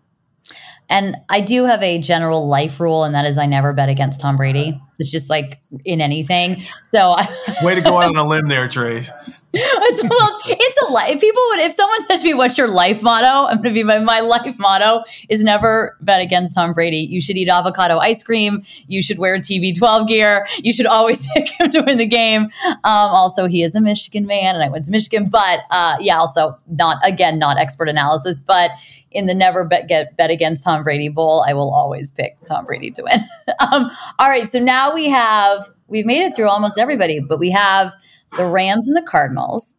And 0.88 1.17
I 1.29 1.41
do 1.41 1.64
have 1.64 1.83
a 1.83 1.99
general 1.99 2.47
life 2.47 2.79
rule, 2.79 3.05
and 3.05 3.14
that 3.14 3.25
is 3.25 3.38
I 3.38 3.47
never 3.47 3.73
bet 3.73 3.88
against 3.88 4.21
Tom 4.21 4.37
Brady. 4.37 4.81
It's 4.99 5.11
just 5.11 5.31
like 5.31 5.61
in 5.85 6.00
anything. 6.00 6.62
So 6.93 7.14
I, 7.17 7.26
Way 7.62 7.75
to 7.75 7.81
go 7.81 7.99
out 7.99 8.09
on 8.09 8.17
a 8.17 8.26
limb 8.26 8.49
there, 8.49 8.69
Trace. 8.69 9.11
It's, 9.55 10.03
well, 10.03 10.41
it's 10.47 10.83
a 10.83 10.93
life. 10.93 11.15
If 11.15 11.21
people 11.21 11.43
would, 11.51 11.61
if 11.61 11.75
someone 11.75 12.07
says 12.07 12.23
to 12.23 12.29
me, 12.29 12.35
"What's 12.35 12.59
your 12.59 12.69
life 12.69 13.03
motto?" 13.03 13.49
I'm 13.49 13.59
going 13.59 13.75
to 13.75 13.75
be 13.75 13.83
my 13.83 13.99
my 13.99 14.21
life 14.21 14.59
motto 14.59 15.05
is 15.29 15.43
never 15.43 15.97
bet 16.01 16.21
against 16.21 16.55
Tom 16.55 16.73
Brady. 16.73 16.99
You 16.99 17.21
should 17.21 17.37
eat 17.37 17.49
avocado 17.49 17.99
ice 17.99 18.23
cream. 18.23 18.65
You 18.89 19.03
should 19.03 19.19
wear 19.19 19.39
TB12 19.39 20.09
gear. 20.09 20.47
You 20.59 20.73
should 20.73 20.87
always 20.87 21.27
pick 21.35 21.49
him 21.49 21.71
to 21.71 21.83
win 21.83 21.99
the 21.99 22.07
game. 22.07 22.51
Um, 22.67 22.81
also, 22.85 23.47
he 23.47 23.62
is 23.62 23.75
a 23.75 23.81
Michigan 23.81 24.27
man, 24.27 24.55
and 24.55 24.64
I 24.64 24.69
went 24.69 24.85
to 24.87 24.90
Michigan. 24.90 25.29
But 25.29 25.61
uh, 25.71 25.97
yeah, 26.01 26.19
also 26.19 26.59
not 26.67 26.99
again 27.05 27.38
not 27.38 27.59
expert 27.59 27.88
analysis, 27.88 28.40
but 28.40 28.71
in 29.14 29.27
the 29.27 29.35
never 29.35 29.64
bet 29.64 29.88
get 29.88 30.17
bet 30.17 30.31
against 30.31 30.64
Tom 30.64 30.83
Brady 30.83 31.09
bowl, 31.09 31.45
I 31.47 31.55
will 31.55 31.73
always 31.73 32.11
pick 32.11 32.37
Tom 32.47 32.67
Brady 32.67 32.90
to 32.90 33.03
win. 33.03 33.21
um, 33.61 33.90
all 34.19 34.29
right, 34.29 34.49
so 34.49 34.59
now 34.59 34.93
we 34.93 35.09
have 35.09 35.71
we've 35.87 36.07
made 36.07 36.23
it 36.23 36.37
through 36.37 36.49
almost 36.49 36.79
everybody, 36.79 37.21
but 37.21 37.38
we 37.38 37.51
have 37.51 37.93
the 38.37 38.47
Rams 38.47 38.88
and 38.88 38.97
the 38.97 39.03
Cardinals 39.03 39.75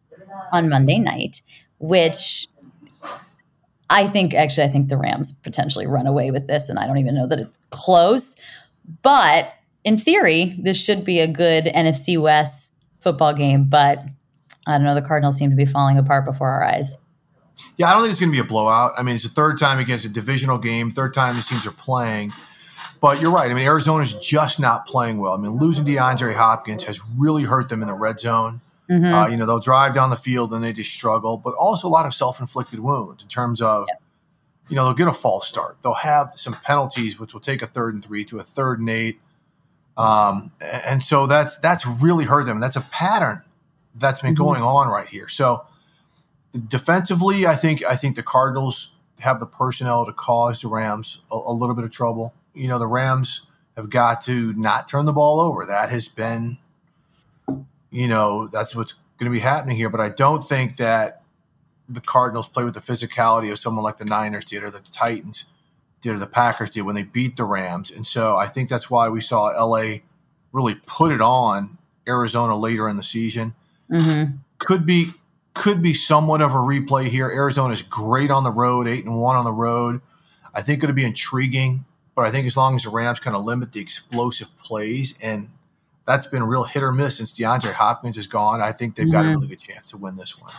on 0.52 0.68
Monday 0.68 0.98
night, 0.98 1.40
which 1.78 2.48
I 3.88 4.08
think 4.08 4.34
actually 4.34 4.64
I 4.64 4.68
think 4.68 4.88
the 4.88 4.96
Rams 4.96 5.32
potentially 5.32 5.86
run 5.86 6.06
away 6.06 6.30
with 6.30 6.46
this, 6.46 6.68
and 6.68 6.78
I 6.78 6.86
don't 6.86 6.98
even 6.98 7.14
know 7.14 7.26
that 7.28 7.38
it's 7.38 7.58
close. 7.70 8.36
But 9.02 9.52
in 9.84 9.98
theory, 9.98 10.58
this 10.62 10.76
should 10.76 11.04
be 11.04 11.20
a 11.20 11.26
good 11.26 11.64
NFC 11.66 12.20
West 12.20 12.72
football 13.00 13.34
game. 13.34 13.64
But 13.64 14.00
I 14.66 14.78
don't 14.78 14.84
know, 14.84 14.94
the 14.94 15.02
Cardinals 15.02 15.36
seem 15.36 15.50
to 15.50 15.56
be 15.56 15.64
falling 15.64 15.98
apart 15.98 16.24
before 16.24 16.48
our 16.48 16.64
eyes. 16.64 16.96
Yeah, 17.76 17.88
I 17.88 17.92
don't 17.92 18.02
think 18.02 18.10
it's 18.10 18.20
going 18.20 18.32
to 18.32 18.36
be 18.36 18.40
a 18.40 18.44
blowout. 18.44 18.92
I 18.98 19.02
mean, 19.02 19.14
it's 19.14 19.24
the 19.24 19.30
third 19.30 19.58
time 19.58 19.78
against 19.78 20.04
a 20.04 20.08
divisional 20.08 20.58
game, 20.58 20.90
third 20.90 21.14
time 21.14 21.36
these 21.36 21.48
teams 21.48 21.66
are 21.66 21.72
playing. 21.72 22.32
But 23.06 23.20
you're 23.20 23.30
right. 23.30 23.48
I 23.48 23.54
mean, 23.54 23.66
Arizona's 23.66 24.14
just 24.14 24.58
not 24.58 24.84
playing 24.84 25.18
well. 25.18 25.32
I 25.32 25.36
mean, 25.36 25.52
losing 25.52 25.84
DeAndre 25.84 26.34
Hopkins 26.34 26.82
has 26.84 27.00
really 27.16 27.44
hurt 27.44 27.68
them 27.68 27.80
in 27.80 27.86
the 27.86 27.94
red 27.94 28.18
zone. 28.18 28.62
Mhm. 28.90 29.26
Uh, 29.26 29.28
you 29.28 29.36
know, 29.36 29.46
they'll 29.46 29.60
drive 29.60 29.94
down 29.94 30.10
the 30.10 30.16
field 30.16 30.52
and 30.52 30.64
they 30.64 30.72
just 30.72 30.92
struggle, 30.92 31.36
but 31.36 31.54
also 31.54 31.86
a 31.86 31.88
lot 31.88 32.04
of 32.04 32.12
self 32.12 32.40
inflicted 32.40 32.80
wounds 32.80 33.22
in 33.22 33.28
terms 33.28 33.62
of, 33.62 33.86
you 34.68 34.74
know, 34.74 34.84
they'll 34.86 34.92
get 34.94 35.06
a 35.06 35.12
false 35.12 35.46
start. 35.46 35.76
They'll 35.84 35.94
have 35.94 36.32
some 36.34 36.54
penalties, 36.64 37.20
which 37.20 37.32
will 37.32 37.40
take 37.40 37.62
a 37.62 37.68
third 37.68 37.94
and 37.94 38.04
three 38.04 38.24
to 38.24 38.40
a 38.40 38.42
third 38.42 38.80
and 38.80 38.90
eight. 38.90 39.20
Um, 39.96 40.50
and 40.60 41.00
so 41.00 41.28
that's 41.28 41.56
that's 41.58 41.86
really 41.86 42.24
hurt 42.24 42.46
them. 42.46 42.58
That's 42.58 42.74
a 42.74 42.80
pattern 42.80 43.44
that's 43.94 44.20
been 44.20 44.34
Mhm. 44.34 44.38
going 44.38 44.62
on 44.62 44.88
right 44.88 45.08
here. 45.08 45.28
So 45.28 45.64
defensively, 46.66 47.46
I 47.46 47.54
think 47.54 47.84
I 47.84 47.94
think 47.94 48.16
the 48.16 48.24
Cardinals 48.24 48.96
have 49.20 49.38
the 49.38 49.46
personnel 49.46 50.04
to 50.06 50.12
cause 50.12 50.60
the 50.62 50.66
Rams 50.68 51.20
a, 51.30 51.36
a 51.36 51.52
little 51.52 51.76
bit 51.76 51.84
of 51.84 51.92
trouble. 51.92 52.34
You 52.56 52.68
know, 52.68 52.78
the 52.78 52.86
Rams 52.86 53.46
have 53.76 53.90
got 53.90 54.22
to 54.22 54.52
not 54.54 54.88
turn 54.88 55.04
the 55.04 55.12
ball 55.12 55.40
over. 55.40 55.66
That 55.66 55.90
has 55.90 56.08
been, 56.08 56.58
you 57.90 58.08
know, 58.08 58.48
that's 58.48 58.74
what's 58.74 58.94
going 59.18 59.30
to 59.30 59.34
be 59.34 59.40
happening 59.40 59.76
here. 59.76 59.90
But 59.90 60.00
I 60.00 60.08
don't 60.08 60.42
think 60.42 60.76
that 60.76 61.22
the 61.88 62.00
Cardinals 62.00 62.48
play 62.48 62.64
with 62.64 62.74
the 62.74 62.80
physicality 62.80 63.52
of 63.52 63.58
someone 63.58 63.84
like 63.84 63.98
the 63.98 64.04
Niners 64.04 64.44
did 64.44 64.64
or 64.64 64.70
the 64.70 64.80
Titans 64.80 65.44
did 66.00 66.14
or 66.14 66.18
the 66.18 66.26
Packers 66.26 66.70
did 66.70 66.82
when 66.82 66.94
they 66.94 67.02
beat 67.04 67.36
the 67.36 67.44
Rams. 67.44 67.90
And 67.90 68.06
so 68.06 68.36
I 68.36 68.46
think 68.46 68.68
that's 68.68 68.90
why 68.90 69.08
we 69.08 69.20
saw 69.20 69.48
LA 69.48 69.98
really 70.52 70.76
put 70.86 71.12
it 71.12 71.20
on 71.20 71.78
Arizona 72.08 72.56
later 72.56 72.88
in 72.88 72.96
the 72.96 73.02
season 73.02 73.54
Mhm. 73.90 74.38
could 74.58 74.86
be 74.86 75.12
could 75.54 75.80
be 75.80 75.94
somewhat 75.94 76.42
of 76.42 76.52
a 76.52 76.58
replay 76.58 77.06
here. 77.06 77.30
Arizona's 77.30 77.80
great 77.80 78.30
on 78.30 78.44
the 78.44 78.50
road, 78.50 78.86
eight 78.86 79.06
and 79.06 79.16
one 79.18 79.36
on 79.36 79.44
the 79.46 79.52
road. 79.52 80.02
I 80.54 80.60
think 80.60 80.82
it'll 80.82 80.94
be 80.94 81.04
intriguing, 81.04 81.85
but 82.16 82.22
I 82.26 82.30
think 82.32 82.46
as 82.46 82.56
long 82.56 82.74
as 82.74 82.82
the 82.84 82.90
Rams 82.90 83.20
kind 83.20 83.36
of 83.36 83.44
limit 83.44 83.72
the 83.72 83.80
explosive 83.80 84.48
plays, 84.58 85.16
and 85.22 85.50
that's 86.06 86.26
been 86.26 86.42
a 86.42 86.46
real 86.46 86.64
hit 86.64 86.82
or 86.82 86.90
miss 86.90 87.18
since 87.18 87.32
DeAndre 87.32 87.72
Hopkins 87.74 88.16
is 88.16 88.26
gone, 88.26 88.60
I 88.60 88.72
think 88.72 88.96
they've 88.96 89.10
got 89.10 89.24
a 89.24 89.28
Mhm. 89.28 89.34
really 89.34 89.48
good 89.48 89.60
chance 89.60 89.90
to 89.90 89.96
win 89.96 90.16
this 90.16 90.40
one. 90.40 90.50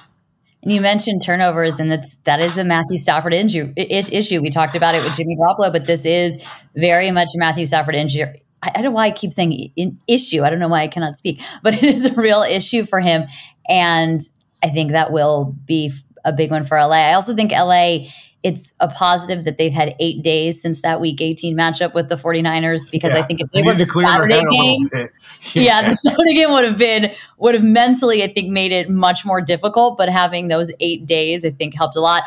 And 0.64 0.72
you 0.74 0.82
mentioned 0.82 1.22
turnovers, 1.24 1.80
and 1.80 1.92
that's 1.92 2.16
that 2.26 2.40
is 2.40 2.58
a 2.58 2.64
Matthew 2.64 2.98
Stafford 2.98 3.34
inju- 3.34 3.74
i- 3.78 3.82
is- 3.82 4.10
issue. 4.12 4.42
We 4.42 4.50
talked 4.50 4.76
about 4.76 4.96
it 4.96 5.04
with 5.04 5.16
Jimmy 5.16 5.36
Garoppolo, 5.38 5.72
but 5.72 5.86
this 5.86 6.06
is 6.06 6.42
very 6.76 7.12
much 7.12 7.28
a 7.36 7.38
Matthew 7.40 7.66
Stafford 7.66 7.96
injury. 7.96 8.44
I, 8.62 8.70
I 8.70 8.72
don't 8.74 8.86
know 8.86 8.92
why 8.92 9.06
I 9.06 9.12
keep 9.12 9.32
saying 9.34 9.72
issue. 10.08 10.44
I 10.44 10.50
don't 10.50 10.60
know 10.60 10.68
why 10.68 10.82
I 10.82 10.88
cannot 10.88 11.18
speak, 11.18 11.42
but 11.64 11.74
it 11.76 11.84
is 11.84 12.06
a 12.06 12.14
real 12.14 12.42
issue 12.42 12.84
for 12.86 13.00
him, 13.00 13.26
and 13.70 14.22
I 14.64 14.70
think 14.70 14.92
that 14.92 15.12
will 15.12 15.56
be 15.66 15.92
a 16.26 16.34
big 16.34 16.52
one 16.52 16.64
for 16.66 16.78
LA. 16.78 16.98
I 17.10 17.14
also 17.14 17.34
think 17.36 17.52
LA. 17.54 18.08
It's 18.44 18.74
a 18.80 18.88
positive 18.88 19.44
that 19.46 19.58
they've 19.58 19.74
had 19.74 19.96
eight 20.00 20.22
days 20.24 20.62
since 20.62 20.82
that 20.82 21.02
Week 21.02 21.20
18 21.20 21.58
matchup 21.58 21.94
with 21.94 22.08
the 22.08 22.16
49ers 22.16 22.90
because 22.90 23.14
I 23.14 23.24
think 23.24 23.42
if 23.42 23.52
They 23.52 23.62
they 23.62 23.68
were 23.68 23.74
the 23.74 23.84
to 23.86 23.92
clear 23.92 24.06
their 24.06 24.16
Saturday 24.16 24.36
head 24.36 24.44
a 24.46 24.50
little 24.50 24.64
game, 24.64 24.90
bit. 24.92 25.12
yeah, 25.54 25.90
the 25.90 25.96
Saturday 25.96 26.34
game 26.36 26.52
would 26.52 26.64
have 26.64 26.78
been 26.78 27.12
would 27.40 27.56
have 27.56 27.64
mentally, 27.64 28.24
I 28.24 28.32
think, 28.32 28.50
made 28.50 28.72
it 28.72 28.90
much 28.90 29.26
more 29.26 29.42
difficult. 29.42 29.98
But 29.98 30.10
having 30.10 30.48
those 30.50 30.72
eight 30.80 31.06
days, 31.08 31.44
I 31.46 31.50
think, 31.50 31.76
helped 31.76 31.96
a 31.96 32.00
lot. 32.00 32.24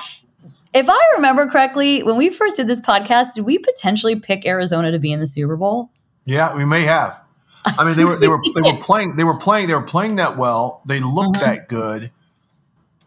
If 0.74 0.88
I 0.88 0.98
remember 1.16 1.46
correctly, 1.48 2.02
when 2.02 2.16
we 2.16 2.28
first 2.30 2.56
did 2.56 2.66
this 2.68 2.80
podcast, 2.80 3.34
did 3.34 3.44
we 3.44 3.58
potentially 3.58 4.18
pick 4.18 4.46
Arizona 4.46 4.90
to 4.92 4.98
be 4.98 5.12
in 5.12 5.20
the 5.20 5.26
Super 5.26 5.56
Bowl? 5.56 5.90
Yeah, 6.24 6.54
we 6.54 6.64
may 6.64 6.82
have. 6.82 7.20
I 7.64 7.84
mean, 7.84 7.96
they 7.96 8.04
were 8.04 8.18
they 8.18 8.28
were 8.28 8.38
they 8.54 8.62
were 8.62 8.78
playing 8.78 9.16
they 9.16 9.24
were 9.24 9.36
playing 9.38 9.68
they 9.68 9.74
were 9.74 9.82
playing 9.82 10.16
that 10.16 10.36
well. 10.36 10.82
They 10.86 11.00
looked 11.00 11.36
Mhm. 11.38 11.40
that 11.40 11.68
good, 11.68 12.10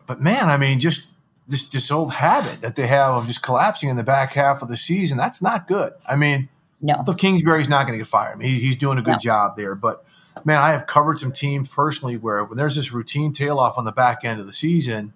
but 0.07 0.21
man, 0.21 0.47
I 0.49 0.57
mean, 0.57 0.79
just 0.79 1.07
this 1.47 1.65
this 1.65 1.91
old 1.91 2.13
habit 2.13 2.61
that 2.61 2.75
they 2.75 2.87
have 2.87 3.15
of 3.15 3.27
just 3.27 3.41
collapsing 3.41 3.89
in 3.89 3.95
the 3.95 4.03
back 4.03 4.33
half 4.33 4.61
of 4.61 4.69
the 4.69 4.77
season. 4.77 5.17
That's 5.17 5.41
not 5.41 5.67
good. 5.67 5.93
I 6.07 6.15
mean, 6.15 6.49
No. 6.81 6.95
Kliff 6.95 7.17
Kingsbury's 7.17 7.69
not 7.69 7.85
going 7.85 7.93
to 7.93 7.97
get 7.97 8.07
fired. 8.07 8.35
I 8.35 8.37
mean, 8.37 8.49
he, 8.49 8.59
he's 8.59 8.75
doing 8.75 8.97
a 8.97 9.01
good 9.01 9.11
No. 9.11 9.17
job 9.17 9.55
there, 9.55 9.75
but 9.75 10.05
man, 10.45 10.61
I 10.61 10.71
have 10.71 10.87
covered 10.87 11.19
some 11.19 11.31
teams 11.31 11.69
personally 11.69 12.17
where 12.17 12.43
when 12.43 12.57
there's 12.57 12.75
this 12.75 12.91
routine 12.91 13.33
tail 13.33 13.59
off 13.59 13.77
on 13.77 13.85
the 13.85 13.91
back 13.91 14.23
end 14.23 14.39
of 14.39 14.47
the 14.47 14.53
season, 14.53 15.13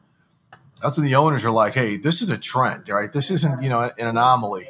that's 0.81 0.97
when 0.97 1.05
the 1.05 1.15
owners 1.15 1.45
are 1.45 1.51
like, 1.51 1.73
hey, 1.73 1.97
this 1.97 2.21
is 2.21 2.29
a 2.29 2.37
trend, 2.37 2.87
right? 2.89 3.11
This 3.11 3.31
isn't, 3.31 3.63
you 3.63 3.69
know, 3.69 3.89
an 3.97 4.07
anomaly. 4.07 4.69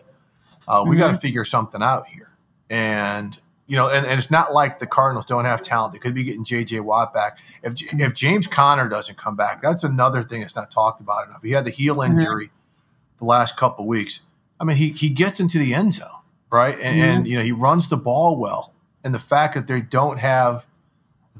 Uh, 0.67 0.83
we 0.85 0.91
mm-hmm. 0.91 0.99
got 0.99 1.07
to 1.09 1.15
figure 1.15 1.43
something 1.43 1.81
out 1.81 2.07
here. 2.07 2.31
And, 2.69 3.37
you 3.67 3.75
know, 3.75 3.89
and, 3.89 4.05
and, 4.05 4.17
it's 4.17 4.31
not 4.31 4.53
like 4.53 4.79
the 4.79 4.87
Cardinals 4.87 5.25
don't 5.25 5.45
have 5.45 5.61
talent. 5.61 5.93
They 5.93 5.99
could 5.99 6.13
be 6.13 6.23
getting 6.23 6.43
J.J. 6.43 6.79
Watt 6.79 7.13
back. 7.13 7.37
If, 7.63 7.73
if 7.93 8.13
James 8.13 8.47
Conner 8.47 8.87
doesn't 8.87 9.17
come 9.17 9.35
back, 9.35 9.61
that's 9.61 9.83
another 9.83 10.23
thing 10.23 10.41
that's 10.41 10.55
not 10.55 10.71
talked 10.71 11.01
about 11.01 11.27
enough. 11.27 11.43
He 11.43 11.51
had 11.51 11.65
the 11.65 11.71
heel 11.71 11.97
mm-hmm. 11.97 12.17
injury 12.17 12.45
mm-hmm. 12.45 13.17
the 13.17 13.25
last 13.25 13.57
couple 13.57 13.85
weeks. 13.85 14.21
I 14.59 14.63
mean, 14.63 14.77
he, 14.77 14.89
he 14.89 15.09
gets 15.09 15.39
into 15.39 15.59
the 15.59 15.73
end 15.73 15.93
zone, 15.93 16.07
right? 16.49 16.75
And, 16.75 16.99
mm-hmm. 16.99 17.17
and, 17.17 17.27
you 17.27 17.37
know, 17.37 17.43
he 17.43 17.51
runs 17.51 17.89
the 17.89 17.97
ball 17.97 18.37
well. 18.37 18.73
And 19.03 19.13
the 19.13 19.19
fact 19.19 19.53
that 19.55 19.67
they 19.67 19.81
don't 19.81 20.19
have– 20.19 20.65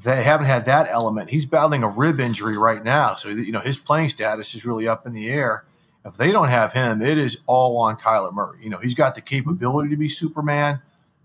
they 0.04 0.22
haven't 0.22 0.46
had 0.46 0.64
that 0.66 0.86
element. 0.90 1.30
He's 1.30 1.44
battling 1.44 1.82
a 1.82 1.88
rib 1.88 2.20
injury 2.20 2.56
right 2.56 2.82
now, 2.82 3.14
so 3.14 3.28
you 3.28 3.52
know 3.52 3.60
his 3.60 3.76
playing 3.76 4.10
status 4.10 4.54
is 4.54 4.64
really 4.64 4.86
up 4.86 5.06
in 5.06 5.12
the 5.12 5.28
air. 5.28 5.64
If 6.04 6.16
they 6.16 6.30
don't 6.30 6.48
have 6.48 6.72
him, 6.72 7.02
it 7.02 7.18
is 7.18 7.38
all 7.46 7.78
on 7.78 7.96
Kyler 7.96 8.32
Murray. 8.32 8.58
You 8.62 8.70
know 8.70 8.78
he's 8.78 8.94
got 8.94 9.14
the 9.14 9.20
capability 9.20 9.90
to 9.90 9.96
be 9.96 10.08
Superman, 10.08 10.80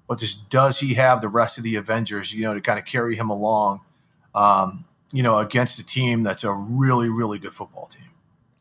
but 0.08 0.20
just 0.20 0.50
does 0.50 0.80
he 0.80 0.94
have 0.96 1.22
the 1.22 1.30
rest 1.30 1.58
of 1.58 1.64
the 1.64 1.76
Avengers? 1.76 2.34
You 2.34 2.44
know 2.44 2.54
to 2.54 2.62
kind 2.62 2.80
of 2.80 2.86
carry 2.86 3.16
him 3.16 3.30
along. 3.30 3.82
Um, 4.36 4.86
you 5.12 5.24
know 5.24 5.38
against 5.40 5.80
a 5.80 5.86
team 5.86 6.24
that's 6.24 6.44
a 6.44 6.52
really 6.52 7.10
really 7.10 7.40
good 7.40 7.54
football 7.54 7.88
team. 7.88 8.10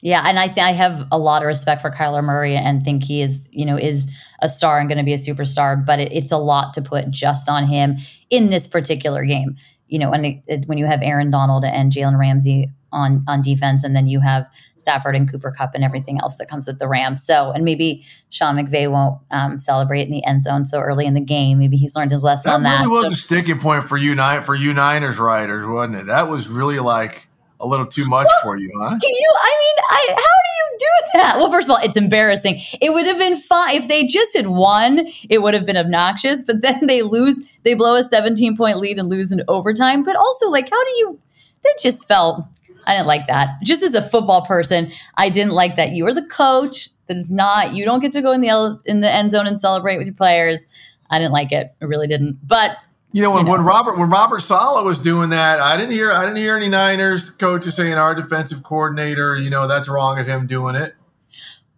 Yeah, 0.04 0.24
and 0.26 0.36
I 0.38 0.48
th- 0.48 0.58
I 0.58 0.72
have 0.72 1.06
a 1.12 1.18
lot 1.18 1.42
of 1.42 1.46
respect 1.46 1.80
for 1.80 1.90
Kyler 1.90 2.24
Murray 2.24 2.56
and 2.56 2.84
think 2.84 3.04
he 3.04 3.22
is 3.22 3.40
you 3.50 3.64
know 3.64 3.76
is 3.76 4.10
a 4.40 4.48
star 4.48 4.78
and 4.78 4.88
going 4.88 4.98
to 4.98 5.04
be 5.04 5.14
a 5.14 5.18
superstar. 5.18 5.84
But 5.84 6.00
it, 6.00 6.12
it's 6.12 6.32
a 6.32 6.38
lot 6.38 6.74
to 6.74 6.82
put 6.82 7.08
just 7.10 7.48
on 7.48 7.66
him 7.66 7.96
in 8.28 8.50
this 8.50 8.66
particular 8.66 9.24
game 9.24 9.56
you 9.92 9.98
know, 9.98 10.10
when 10.10 10.24
it, 10.24 10.42
it, 10.46 10.66
when 10.68 10.78
you 10.78 10.86
have 10.86 11.02
Aaron 11.02 11.30
Donald 11.30 11.64
and 11.64 11.92
Jalen 11.92 12.18
Ramsey 12.18 12.70
on 12.92 13.22
on 13.28 13.42
defense, 13.42 13.84
and 13.84 13.94
then 13.94 14.06
you 14.06 14.20
have 14.20 14.48
Stafford 14.78 15.14
and 15.14 15.30
Cooper 15.30 15.52
Kupp 15.52 15.74
and 15.74 15.84
everything 15.84 16.18
else 16.18 16.36
that 16.36 16.48
comes 16.48 16.66
with 16.66 16.78
the 16.78 16.88
Rams. 16.88 17.22
So, 17.22 17.52
and 17.52 17.62
maybe 17.62 18.02
Sean 18.30 18.56
McVay 18.56 18.90
won't 18.90 19.18
um, 19.30 19.58
celebrate 19.58 20.08
in 20.08 20.10
the 20.10 20.24
end 20.24 20.44
zone 20.44 20.64
so 20.64 20.80
early 20.80 21.04
in 21.04 21.12
the 21.12 21.20
game. 21.20 21.58
Maybe 21.58 21.76
he's 21.76 21.94
learned 21.94 22.10
his 22.10 22.22
lesson 22.22 22.48
that 22.48 22.54
on 22.54 22.62
that. 22.62 22.78
That 22.78 22.86
really 22.86 23.02
was 23.02 23.08
so, 23.08 23.12
a 23.12 23.16
sticking 23.16 23.60
point 23.60 23.84
for 23.84 23.98
you, 23.98 24.16
for 24.42 24.54
you 24.54 24.72
Niners 24.72 25.18
riders, 25.18 25.66
wasn't 25.66 26.00
it? 26.00 26.06
That 26.06 26.26
was 26.26 26.48
really 26.48 26.78
like 26.78 27.28
a 27.62 27.66
little 27.66 27.86
too 27.86 28.06
much 28.06 28.26
well, 28.26 28.40
for 28.42 28.56
you, 28.56 28.70
huh? 28.76 28.90
Can 28.90 29.14
you? 29.14 29.32
I 29.42 29.50
mean, 29.60 29.84
I, 29.88 30.06
how 30.10 30.16
do 30.16 30.50
you 30.58 30.78
do 30.78 30.86
that? 31.14 31.36
Well, 31.38 31.50
first 31.50 31.68
of 31.68 31.76
all, 31.76 31.82
it's 31.82 31.96
embarrassing. 31.96 32.60
It 32.80 32.92
would 32.92 33.06
have 33.06 33.18
been 33.18 33.36
fine 33.36 33.76
if 33.76 33.88
they 33.88 34.04
just 34.04 34.36
had 34.36 34.48
won. 34.48 35.08
It 35.30 35.42
would 35.42 35.54
have 35.54 35.64
been 35.64 35.76
obnoxious, 35.76 36.42
but 36.42 36.60
then 36.60 36.86
they 36.86 37.02
lose. 37.02 37.40
They 37.62 37.74
blow 37.74 37.94
a 37.94 38.04
17 38.04 38.56
point 38.56 38.78
lead 38.78 38.98
and 38.98 39.08
lose 39.08 39.32
in 39.32 39.42
overtime. 39.48 40.02
But 40.02 40.16
also, 40.16 40.50
like, 40.50 40.68
how 40.68 40.84
do 40.84 40.90
you? 40.90 41.18
That 41.62 41.78
just 41.80 42.06
felt. 42.06 42.44
I 42.84 42.94
didn't 42.96 43.06
like 43.06 43.28
that. 43.28 43.50
Just 43.62 43.84
as 43.84 43.94
a 43.94 44.02
football 44.02 44.44
person, 44.44 44.90
I 45.16 45.28
didn't 45.28 45.52
like 45.52 45.76
that. 45.76 45.92
You 45.92 46.04
are 46.08 46.14
the 46.14 46.26
coach. 46.26 46.88
That 47.06 47.16
is 47.16 47.30
not. 47.30 47.74
You 47.74 47.84
don't 47.84 48.00
get 48.00 48.10
to 48.12 48.22
go 48.22 48.32
in 48.32 48.40
the 48.40 48.80
in 48.86 49.00
the 49.00 49.12
end 49.12 49.30
zone 49.30 49.46
and 49.46 49.60
celebrate 49.60 49.98
with 49.98 50.08
your 50.08 50.16
players. 50.16 50.64
I 51.10 51.18
didn't 51.18 51.32
like 51.32 51.52
it. 51.52 51.72
I 51.80 51.84
really 51.84 52.08
didn't. 52.08 52.38
But 52.44 52.76
you 53.12 53.22
know, 53.22 53.30
when, 53.30 53.40
you 53.40 53.44
know. 53.44 53.52
when 53.52 53.60
Robert 53.64 53.98
when 53.98 54.08
Robert 54.08 54.40
Saleh 54.40 54.84
was 54.84 55.00
doing 55.00 55.30
that, 55.30 55.60
I 55.60 55.76
didn't 55.76 55.92
hear 55.92 56.10
I 56.12 56.24
didn't 56.24 56.38
hear 56.38 56.56
any 56.56 56.68
Niners 56.68 57.30
coaches 57.30 57.76
saying 57.76 57.94
our 57.94 58.14
defensive 58.14 58.62
coordinator, 58.62 59.36
you 59.36 59.50
know, 59.50 59.66
that's 59.66 59.88
wrong 59.88 60.18
of 60.18 60.26
him 60.26 60.46
doing 60.46 60.74
it. 60.74 60.94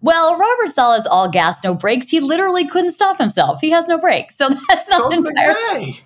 Well, 0.01 0.39
Robert 0.39 0.73
Saleh 0.73 1.01
is 1.01 1.07
all 1.07 1.31
gas, 1.31 1.65
no 1.65 1.75
brakes. 1.75 2.09
He 2.09 2.21
literally 2.21 2.67
couldn't 2.67 2.93
stop 2.93 3.19
himself. 3.19 3.61
He 3.61 3.71
has 3.71 3.89
no 3.89 3.99
brakes, 3.99 4.37
so 4.37 4.49
that's 4.69 4.89
not 4.91 5.13
so 5.13 5.19
entirely. 5.19 6.01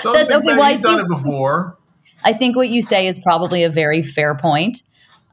so 0.00 0.12
that's 0.12 0.30
okay. 0.30 0.56
Well, 0.56 0.68
he's 0.68 0.80
done 0.80 1.00
it 1.00 1.08
before. 1.08 1.76
I 2.24 2.32
think 2.32 2.54
what 2.54 2.68
you 2.68 2.82
say 2.82 3.06
is 3.06 3.18
probably 3.20 3.62
a 3.64 3.70
very 3.70 4.02
fair 4.02 4.34
point. 4.34 4.82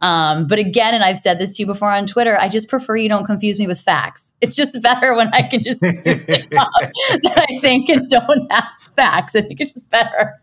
Um, 0.02 0.48
but 0.48 0.60
again, 0.60 0.94
and 0.94 1.04
I've 1.04 1.20
said 1.20 1.40
this 1.40 1.56
to 1.58 1.64
you 1.64 1.66
before 1.66 1.92
on 1.92 2.08
Twitter, 2.08 2.38
I 2.40 2.50
just 2.50 2.70
prefer 2.70 2.96
you 2.96 3.10
don't 3.10 3.26
confuse 3.26 3.60
me 3.60 3.68
with 3.68 3.80
facts. 3.80 4.34
It's 4.42 4.56
just 4.56 4.82
better 4.82 5.16
when 5.16 5.30
I 5.34 5.42
can 5.42 5.64
just 5.64 5.82
that 5.82 6.48
I 7.24 7.60
think 7.62 7.90
and 7.90 8.08
don't 8.10 8.52
have 8.52 8.66
facts. 8.96 9.36
I 9.36 9.42
think 9.42 9.60
it's 9.60 9.74
just 9.74 9.90
better. 9.90 10.42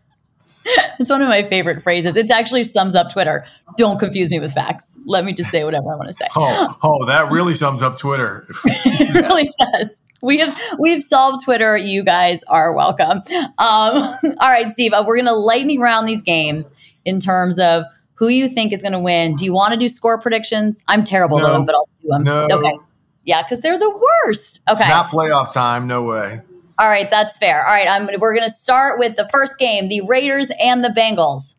It's 0.99 1.11
one 1.11 1.21
of 1.21 1.29
my 1.29 1.43
favorite 1.43 1.83
phrases. 1.83 2.15
It 2.15 2.31
actually 2.31 2.63
sums 2.63 2.95
up 2.95 3.11
Twitter. 3.11 3.45
Don't 3.77 3.99
confuse 3.99 4.31
me 4.31 4.39
with 4.39 4.51
facts. 4.51 4.85
Let 5.05 5.23
me 5.23 5.33
just 5.33 5.51
say 5.51 5.63
whatever 5.63 5.93
I 5.93 5.95
want 5.95 6.07
to 6.07 6.13
say. 6.13 6.25
Oh, 6.35 6.75
oh 6.81 7.05
that 7.05 7.31
really 7.31 7.53
sums 7.53 7.83
up 7.83 7.97
Twitter. 7.97 8.47
it 8.65 9.13
really 9.13 9.43
does. 9.59 9.99
We 10.21 10.39
have 10.39 10.59
we've 10.79 11.03
solved 11.03 11.45
Twitter. 11.45 11.77
You 11.77 12.03
guys 12.03 12.43
are 12.47 12.73
welcome. 12.73 13.21
Um, 13.29 13.53
all 13.59 14.49
right, 14.49 14.71
Steve, 14.71 14.93
uh, 14.93 15.03
we're 15.05 15.17
going 15.17 15.27
to 15.27 15.35
lightning 15.35 15.79
round 15.79 16.07
these 16.07 16.23
games 16.23 16.73
in 17.05 17.19
terms 17.19 17.59
of 17.59 17.83
who 18.15 18.27
you 18.27 18.49
think 18.49 18.73
is 18.73 18.81
going 18.81 18.93
to 18.93 18.99
win. 18.99 19.35
Do 19.35 19.45
you 19.45 19.53
want 19.53 19.73
to 19.73 19.79
do 19.79 19.87
score 19.87 20.19
predictions? 20.19 20.83
I'm 20.87 21.03
terrible 21.03 21.39
no. 21.39 21.45
at 21.45 21.51
them, 21.53 21.65
but 21.65 21.75
I'll 21.75 21.89
do 22.01 22.07
them. 22.09 22.23
No. 22.23 22.47
Okay. 22.51 22.77
Yeah, 23.23 23.43
because 23.43 23.61
they're 23.61 23.79
the 23.79 23.89
worst. 24.25 24.61
Okay. 24.69 24.87
Not 24.87 25.09
playoff 25.09 25.51
time. 25.51 25.87
No 25.87 26.03
way. 26.03 26.41
All 26.77 26.89
right, 26.89 27.09
that's 27.09 27.37
fair. 27.37 27.65
All 27.65 27.73
right, 27.73 27.89
I'm, 27.89 28.07
we're 28.19 28.35
going 28.35 28.47
to 28.47 28.53
start 28.53 28.99
with 28.99 29.15
the 29.15 29.27
first 29.31 29.57
game: 29.57 29.87
the 29.87 30.01
Raiders 30.01 30.51
and 30.59 30.83
the 30.83 30.89
Bengals. 30.89 31.55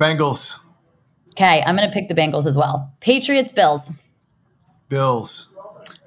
Bengals. 0.00 0.58
Okay, 1.32 1.62
I'm 1.64 1.76
going 1.76 1.88
to 1.88 1.92
pick 1.92 2.08
the 2.08 2.14
Bengals 2.14 2.46
as 2.46 2.56
well. 2.56 2.92
Patriots, 3.00 3.52
Bills. 3.52 3.90
Bills. 4.88 5.48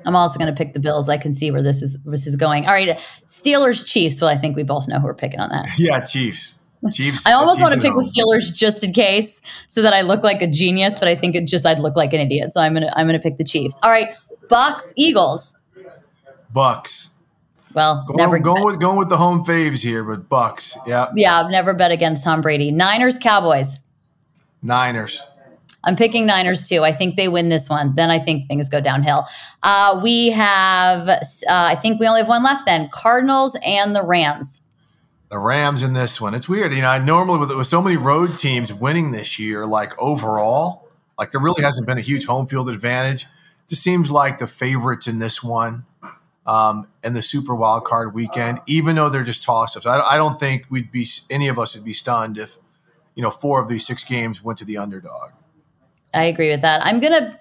I'm 0.06 0.16
also 0.16 0.40
going 0.40 0.54
to 0.54 0.58
pick 0.58 0.74
the 0.74 0.80
Bills. 0.80 1.10
I 1.10 1.18
can 1.18 1.34
see 1.34 1.50
where 1.52 1.64
this 1.64 1.82
is 1.82 1.98
this 2.06 2.28
is 2.28 2.36
going. 2.36 2.66
All 2.66 2.74
right, 2.74 3.00
Steelers, 3.28 3.86
Chiefs. 3.86 4.22
Well, 4.22 4.30
I 4.30 4.38
think 4.38 4.56
we 4.56 4.64
both 4.64 4.88
know 4.88 5.00
who 5.00 5.06
we're 5.06 5.16
picking 5.16 5.40
on 5.40 5.50
that. 5.50 5.70
Yeah, 5.80 6.00
Chiefs. 6.02 6.60
Chiefs. 6.92 7.26
I 7.26 7.34
almost 7.34 7.58
Chiefs 7.58 7.70
want 7.70 7.82
to 7.82 7.88
pick 7.88 7.96
the 7.96 8.12
Steelers 8.12 8.54
just 8.54 8.84
in 8.84 8.94
case, 8.94 9.42
so 9.68 9.82
that 9.82 9.94
I 9.94 10.02
look 10.02 10.24
like 10.24 10.42
a 10.42 10.48
genius. 10.48 11.00
But 11.00 11.08
I 11.08 11.16
think 11.16 11.36
it 11.36 11.48
just 11.48 11.66
I'd 11.66 11.80
look 11.80 11.96
like 11.96 12.14
an 12.14 12.20
idiot. 12.20 12.54
So 12.54 12.62
I'm 12.62 12.74
gonna 12.74 12.92
I'm 12.96 13.08
gonna 13.08 13.20
pick 13.20 13.38
the 13.38 13.44
Chiefs. 13.44 13.80
All 13.84 13.92
right, 13.92 14.10
Bucks, 14.50 14.94
Eagles. 14.96 15.54
Bucks. 16.54 17.10
Well, 17.74 18.06
going, 18.08 18.18
never 18.18 18.40
going 18.40 18.64
with 18.64 18.80
going 18.80 18.98
with 18.98 19.10
the 19.10 19.18
home 19.18 19.44
faves 19.44 19.84
here, 19.84 20.04
but 20.04 20.30
Bucks. 20.30 20.78
Yeah. 20.88 21.12
Yeah, 21.16 21.42
I've 21.42 21.52
never 21.52 21.74
bet 21.74 21.92
against 21.92 22.24
Tom 22.24 22.42
Brady. 22.42 22.72
Niners, 22.72 23.18
Cowboys. 23.18 23.80
Niners. 24.62 25.22
I'm 25.84 25.96
picking 25.96 26.26
Niners 26.26 26.68
too. 26.68 26.84
I 26.84 26.94
think 26.94 27.18
they 27.18 27.28
win 27.28 27.50
this 27.50 27.70
one. 27.70 27.94
Then 27.96 28.10
I 28.10 28.18
think 28.18 28.48
things 28.48 28.70
go 28.70 28.82
downhill. 28.82 29.26
Uh, 29.62 30.00
we 30.02 30.30
have, 30.32 31.08
uh, 31.08 31.20
I 31.48 31.76
think 31.76 32.00
we 32.00 32.08
only 32.08 32.22
have 32.22 32.30
one 32.30 32.44
left 32.44 32.66
then 32.66 32.90
Cardinals 32.92 33.56
and 33.64 33.96
the 33.96 34.04
Rams 34.04 34.62
the 35.30 35.40
Rams 35.40 35.84
in 35.84 35.94
this 35.94 36.22
one. 36.22 36.34
It's 36.34 36.48
weird. 36.48 36.74
You 36.74 36.82
know, 36.82 36.90
I 36.90 37.00
normally 37.00 37.40
with, 37.40 37.56
with 37.56 37.68
so 37.68 37.82
many 37.82 37.98
road 37.98 38.38
teams 38.38 38.74
winning 38.74 39.12
this 39.12 39.40
year, 39.40 39.66
like 39.66 39.98
overall, 40.00 40.88
like 41.18 41.32
there 41.32 41.42
really 41.42 41.64
hasn't 41.64 41.88
been 41.88 41.98
a 41.98 42.02
huge 42.02 42.26
home 42.26 42.48
field 42.48 42.70
advantage. 42.70 43.24
It 43.24 43.70
just 43.70 43.84
seems 43.84 44.12
like 44.12 44.38
the 44.38 44.48
favorites 44.48 45.08
in 45.08 45.20
this 45.20 45.44
one 45.44 45.86
um, 46.46 46.88
and 47.04 47.16
the 47.16 47.24
Super 47.24 47.56
Wild 47.56 47.86
Card 47.86 48.14
weekend, 48.14 48.62
even 48.68 48.96
though 48.96 49.10
they're 49.10 49.24
just 49.24 49.44
toss 49.44 49.76
ups. 49.76 49.86
I, 49.86 50.00
I 50.00 50.18
don't 50.18 50.40
think 50.40 50.66
we'd 50.70 50.92
be 50.92 51.08
any 51.30 51.48
of 51.48 51.58
us 51.58 51.76
would 51.76 51.84
be 51.84 51.94
stunned 51.94 52.38
if 52.38 52.60
you 53.16 53.24
know 53.24 53.32
four 53.32 53.62
of 53.62 53.68
these 53.68 53.86
six 53.86 54.04
games 54.04 54.44
went 54.44 54.60
to 54.60 54.66
the 54.66 54.78
underdog. 54.78 55.32
I 56.14 56.26
agree 56.26 56.50
with 56.50 56.62
that. 56.62 56.86
I'm 56.86 57.00
gonna 57.00 57.40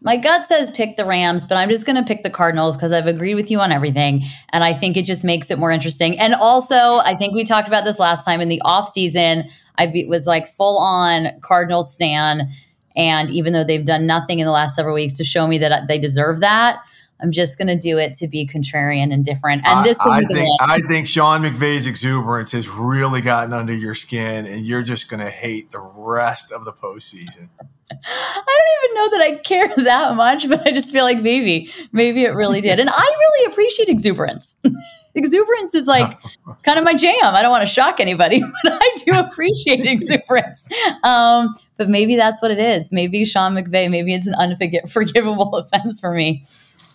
my 0.00 0.16
gut 0.16 0.46
says 0.46 0.70
pick 0.70 0.96
the 0.96 1.04
Rams, 1.04 1.44
but 1.44 1.56
I'm 1.56 1.68
just 1.68 1.84
going 1.84 1.96
to 1.96 2.02
pick 2.02 2.22
the 2.22 2.30
Cardinals 2.30 2.76
because 2.76 2.92
I've 2.92 3.06
agreed 3.06 3.34
with 3.34 3.50
you 3.50 3.58
on 3.60 3.72
everything. 3.72 4.24
And 4.50 4.62
I 4.62 4.72
think 4.72 4.96
it 4.96 5.04
just 5.04 5.24
makes 5.24 5.50
it 5.50 5.58
more 5.58 5.72
interesting. 5.72 6.18
And 6.18 6.34
also, 6.34 6.98
I 6.98 7.16
think 7.16 7.34
we 7.34 7.44
talked 7.44 7.68
about 7.68 7.84
this 7.84 7.98
last 7.98 8.24
time 8.24 8.40
in 8.40 8.48
the 8.48 8.62
off 8.64 8.92
season. 8.92 9.44
I 9.76 10.06
was 10.08 10.26
like 10.26 10.46
full 10.48 10.78
on 10.78 11.40
Cardinals 11.40 11.92
stan. 11.92 12.52
And 12.96 13.30
even 13.30 13.52
though 13.52 13.64
they've 13.64 13.84
done 13.84 14.06
nothing 14.06 14.38
in 14.38 14.46
the 14.46 14.52
last 14.52 14.76
several 14.76 14.94
weeks 14.94 15.14
to 15.14 15.24
show 15.24 15.46
me 15.46 15.58
that 15.58 15.72
uh, 15.72 15.80
they 15.86 15.98
deserve 15.98 16.40
that, 16.40 16.80
I'm 17.20 17.32
just 17.32 17.58
going 17.58 17.68
to 17.68 17.78
do 17.78 17.98
it 17.98 18.14
to 18.14 18.28
be 18.28 18.46
contrarian 18.46 19.12
and 19.12 19.24
different. 19.24 19.66
And 19.66 19.84
this 19.84 19.98
I, 20.00 20.18
I 20.18 20.24
think 20.24 20.48
I 20.60 20.78
think 20.80 21.08
Sean 21.08 21.42
McVay's 21.42 21.86
exuberance 21.86 22.52
has 22.52 22.68
really 22.68 23.20
gotten 23.20 23.52
under 23.52 23.72
your 23.72 23.96
skin, 23.96 24.46
and 24.46 24.64
you're 24.64 24.82
just 24.82 25.08
going 25.08 25.20
to 25.20 25.30
hate 25.30 25.72
the 25.72 25.80
rest 25.80 26.52
of 26.52 26.64
the 26.64 26.72
postseason. 26.72 27.48
I 27.90 28.58
don't 28.58 28.84
even 28.84 28.94
know 28.94 29.18
that 29.18 29.26
I 29.26 29.36
care 29.42 29.68
that 29.84 30.16
much, 30.16 30.48
but 30.48 30.66
I 30.66 30.72
just 30.72 30.90
feel 30.90 31.04
like 31.04 31.20
maybe, 31.20 31.72
maybe 31.92 32.24
it 32.24 32.34
really 32.34 32.60
did. 32.60 32.80
And 32.80 32.90
I 32.90 33.02
really 33.02 33.52
appreciate 33.52 33.88
exuberance. 33.88 34.56
exuberance 35.14 35.74
is 35.74 35.86
like 35.86 36.18
kind 36.62 36.78
of 36.78 36.84
my 36.84 36.94
jam. 36.94 37.16
I 37.22 37.42
don't 37.42 37.50
want 37.50 37.66
to 37.66 37.72
shock 37.72 38.00
anybody, 38.00 38.40
but 38.40 38.72
I 38.80 38.96
do 39.04 39.18
appreciate 39.18 39.86
exuberance. 39.86 40.68
Um, 41.02 41.54
but 41.76 41.88
maybe 41.88 42.16
that's 42.16 42.42
what 42.42 42.50
it 42.50 42.58
is. 42.58 42.92
Maybe 42.92 43.24
Sean 43.24 43.54
McVay, 43.54 43.90
maybe 43.90 44.14
it's 44.14 44.26
an 44.26 44.34
unforgivable 44.34 45.54
offense 45.54 46.00
for 46.00 46.12
me 46.12 46.44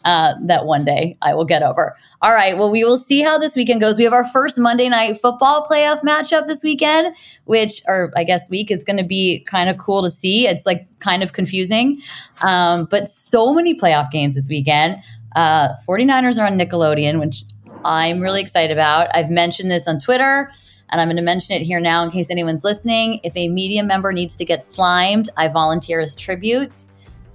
uh, 0.05 0.33
that 0.43 0.65
one 0.65 0.85
day 0.85 1.15
I 1.21 1.33
will 1.33 1.45
get 1.45 1.63
over. 1.63 1.95
All 2.21 2.33
right. 2.33 2.57
Well, 2.57 2.71
we 2.71 2.83
will 2.83 2.97
see 2.97 3.21
how 3.21 3.37
this 3.37 3.55
weekend 3.55 3.81
goes. 3.81 3.97
We 3.97 4.05
have 4.05 4.13
our 4.13 4.27
first 4.27 4.57
Monday 4.57 4.87
night 4.87 5.19
football 5.19 5.67
playoff 5.69 6.01
matchup 6.01 6.47
this 6.47 6.63
weekend, 6.63 7.15
which, 7.45 7.81
or 7.85 8.13
I 8.15 8.23
guess 8.23 8.49
week 8.49 8.71
is 8.71 8.83
going 8.83 8.97
to 8.97 9.03
be 9.03 9.41
kind 9.41 9.69
of 9.69 9.77
cool 9.77 10.03
to 10.03 10.09
see. 10.09 10.47
It's 10.47 10.65
like 10.65 10.87
kind 10.99 11.21
of 11.21 11.33
confusing, 11.33 12.01
um, 12.41 12.87
but 12.89 13.07
so 13.07 13.53
many 13.53 13.75
playoff 13.75 14.09
games 14.09 14.35
this 14.35 14.47
weekend. 14.49 15.01
Uh, 15.35 15.69
49ers 15.87 16.41
are 16.41 16.45
on 16.45 16.57
Nickelodeon, 16.57 17.19
which 17.19 17.43
I'm 17.83 18.21
really 18.21 18.41
excited 18.41 18.71
about. 18.71 19.13
I've 19.13 19.29
mentioned 19.29 19.69
this 19.69 19.87
on 19.87 19.99
Twitter 19.99 20.51
and 20.89 21.01
I'm 21.01 21.07
going 21.07 21.17
to 21.17 21.23
mention 21.23 21.59
it 21.59 21.65
here 21.65 21.79
now 21.79 22.03
in 22.03 22.11
case 22.11 22.29
anyone's 22.29 22.63
listening. 22.63 23.19
If 23.23 23.35
a 23.35 23.49
media 23.49 23.83
member 23.83 24.13
needs 24.13 24.37
to 24.37 24.45
get 24.45 24.63
slimed, 24.63 25.27
I 25.35 25.47
volunteer 25.47 25.99
as 25.99 26.15
tribute 26.15 26.85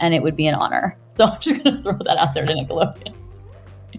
and 0.01 0.15
it 0.15 0.23
would 0.23 0.37
be 0.37 0.47
an 0.47 0.55
honor. 0.55 0.97
So 1.19 1.25
I'm 1.25 1.41
just 1.41 1.65
going 1.65 1.77
to 1.77 1.83
throw 1.83 1.99
that 2.05 2.17
out 2.17 2.33
there 2.33 2.47
to 2.47 2.53
Nickelodeon. 2.53 3.13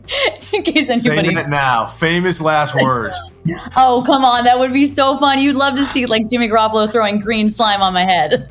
in 0.53 0.63
case 0.63 0.89
anybody. 0.89 1.01
Saying 1.01 1.37
it 1.37 1.49
now. 1.49 1.85
Famous 1.85 2.39
last 2.39 2.73
words. 2.75 3.17
oh, 3.75 4.03
come 4.05 4.23
on. 4.23 4.45
That 4.45 4.57
would 4.57 4.71
be 4.71 4.85
so 4.85 5.17
fun. 5.17 5.39
You'd 5.39 5.57
love 5.57 5.75
to 5.75 5.83
see 5.83 6.05
like 6.05 6.29
Jimmy 6.29 6.47
Garoppolo 6.47 6.89
throwing 6.89 7.19
green 7.19 7.49
slime 7.49 7.81
on 7.81 7.93
my 7.93 8.05
head. 8.05 8.49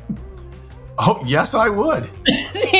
Oh, 0.99 1.19
yes, 1.25 1.55
I 1.55 1.69
would. 1.69 2.09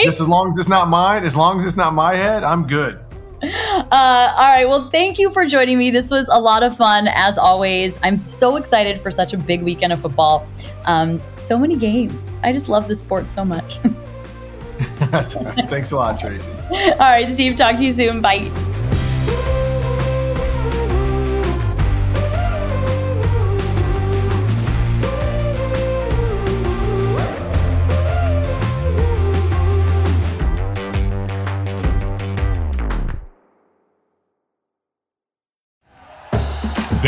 Just 0.03 0.21
as 0.21 0.27
long 0.27 0.49
as 0.49 0.57
it's 0.57 0.69
not 0.69 0.89
mine, 0.89 1.23
as 1.23 1.35
long 1.35 1.57
as 1.57 1.65
it's 1.65 1.77
not 1.77 1.93
my 1.93 2.15
head, 2.15 2.43
I'm 2.43 2.67
good. 2.67 2.99
Uh, 3.41 3.87
all 3.91 4.51
right. 4.51 4.67
Well, 4.67 4.89
thank 4.89 5.17
you 5.17 5.31
for 5.31 5.45
joining 5.45 5.77
me. 5.77 5.89
This 5.89 6.11
was 6.11 6.27
a 6.29 6.39
lot 6.39 6.61
of 6.61 6.75
fun, 6.75 7.07
as 7.07 7.37
always. 7.37 7.97
I'm 8.03 8.25
so 8.27 8.57
excited 8.57 8.99
for 8.99 9.11
such 9.11 9.33
a 9.33 9.37
big 9.37 9.63
weekend 9.63 9.93
of 9.93 10.01
football. 10.01 10.45
Um, 10.85 11.21
so 11.37 11.57
many 11.57 11.77
games. 11.77 12.27
I 12.43 12.51
just 12.51 12.67
love 12.67 12.87
this 12.87 13.01
sport 13.01 13.27
so 13.27 13.45
much. 13.45 13.79
Thanks 15.69 15.91
a 15.91 15.95
lot, 15.95 16.19
Tracy. 16.19 16.51
All 16.69 16.97
right, 16.99 17.31
Steve. 17.31 17.55
Talk 17.55 17.77
to 17.77 17.83
you 17.83 17.91
soon. 17.91 18.21
Bye. 18.21 18.68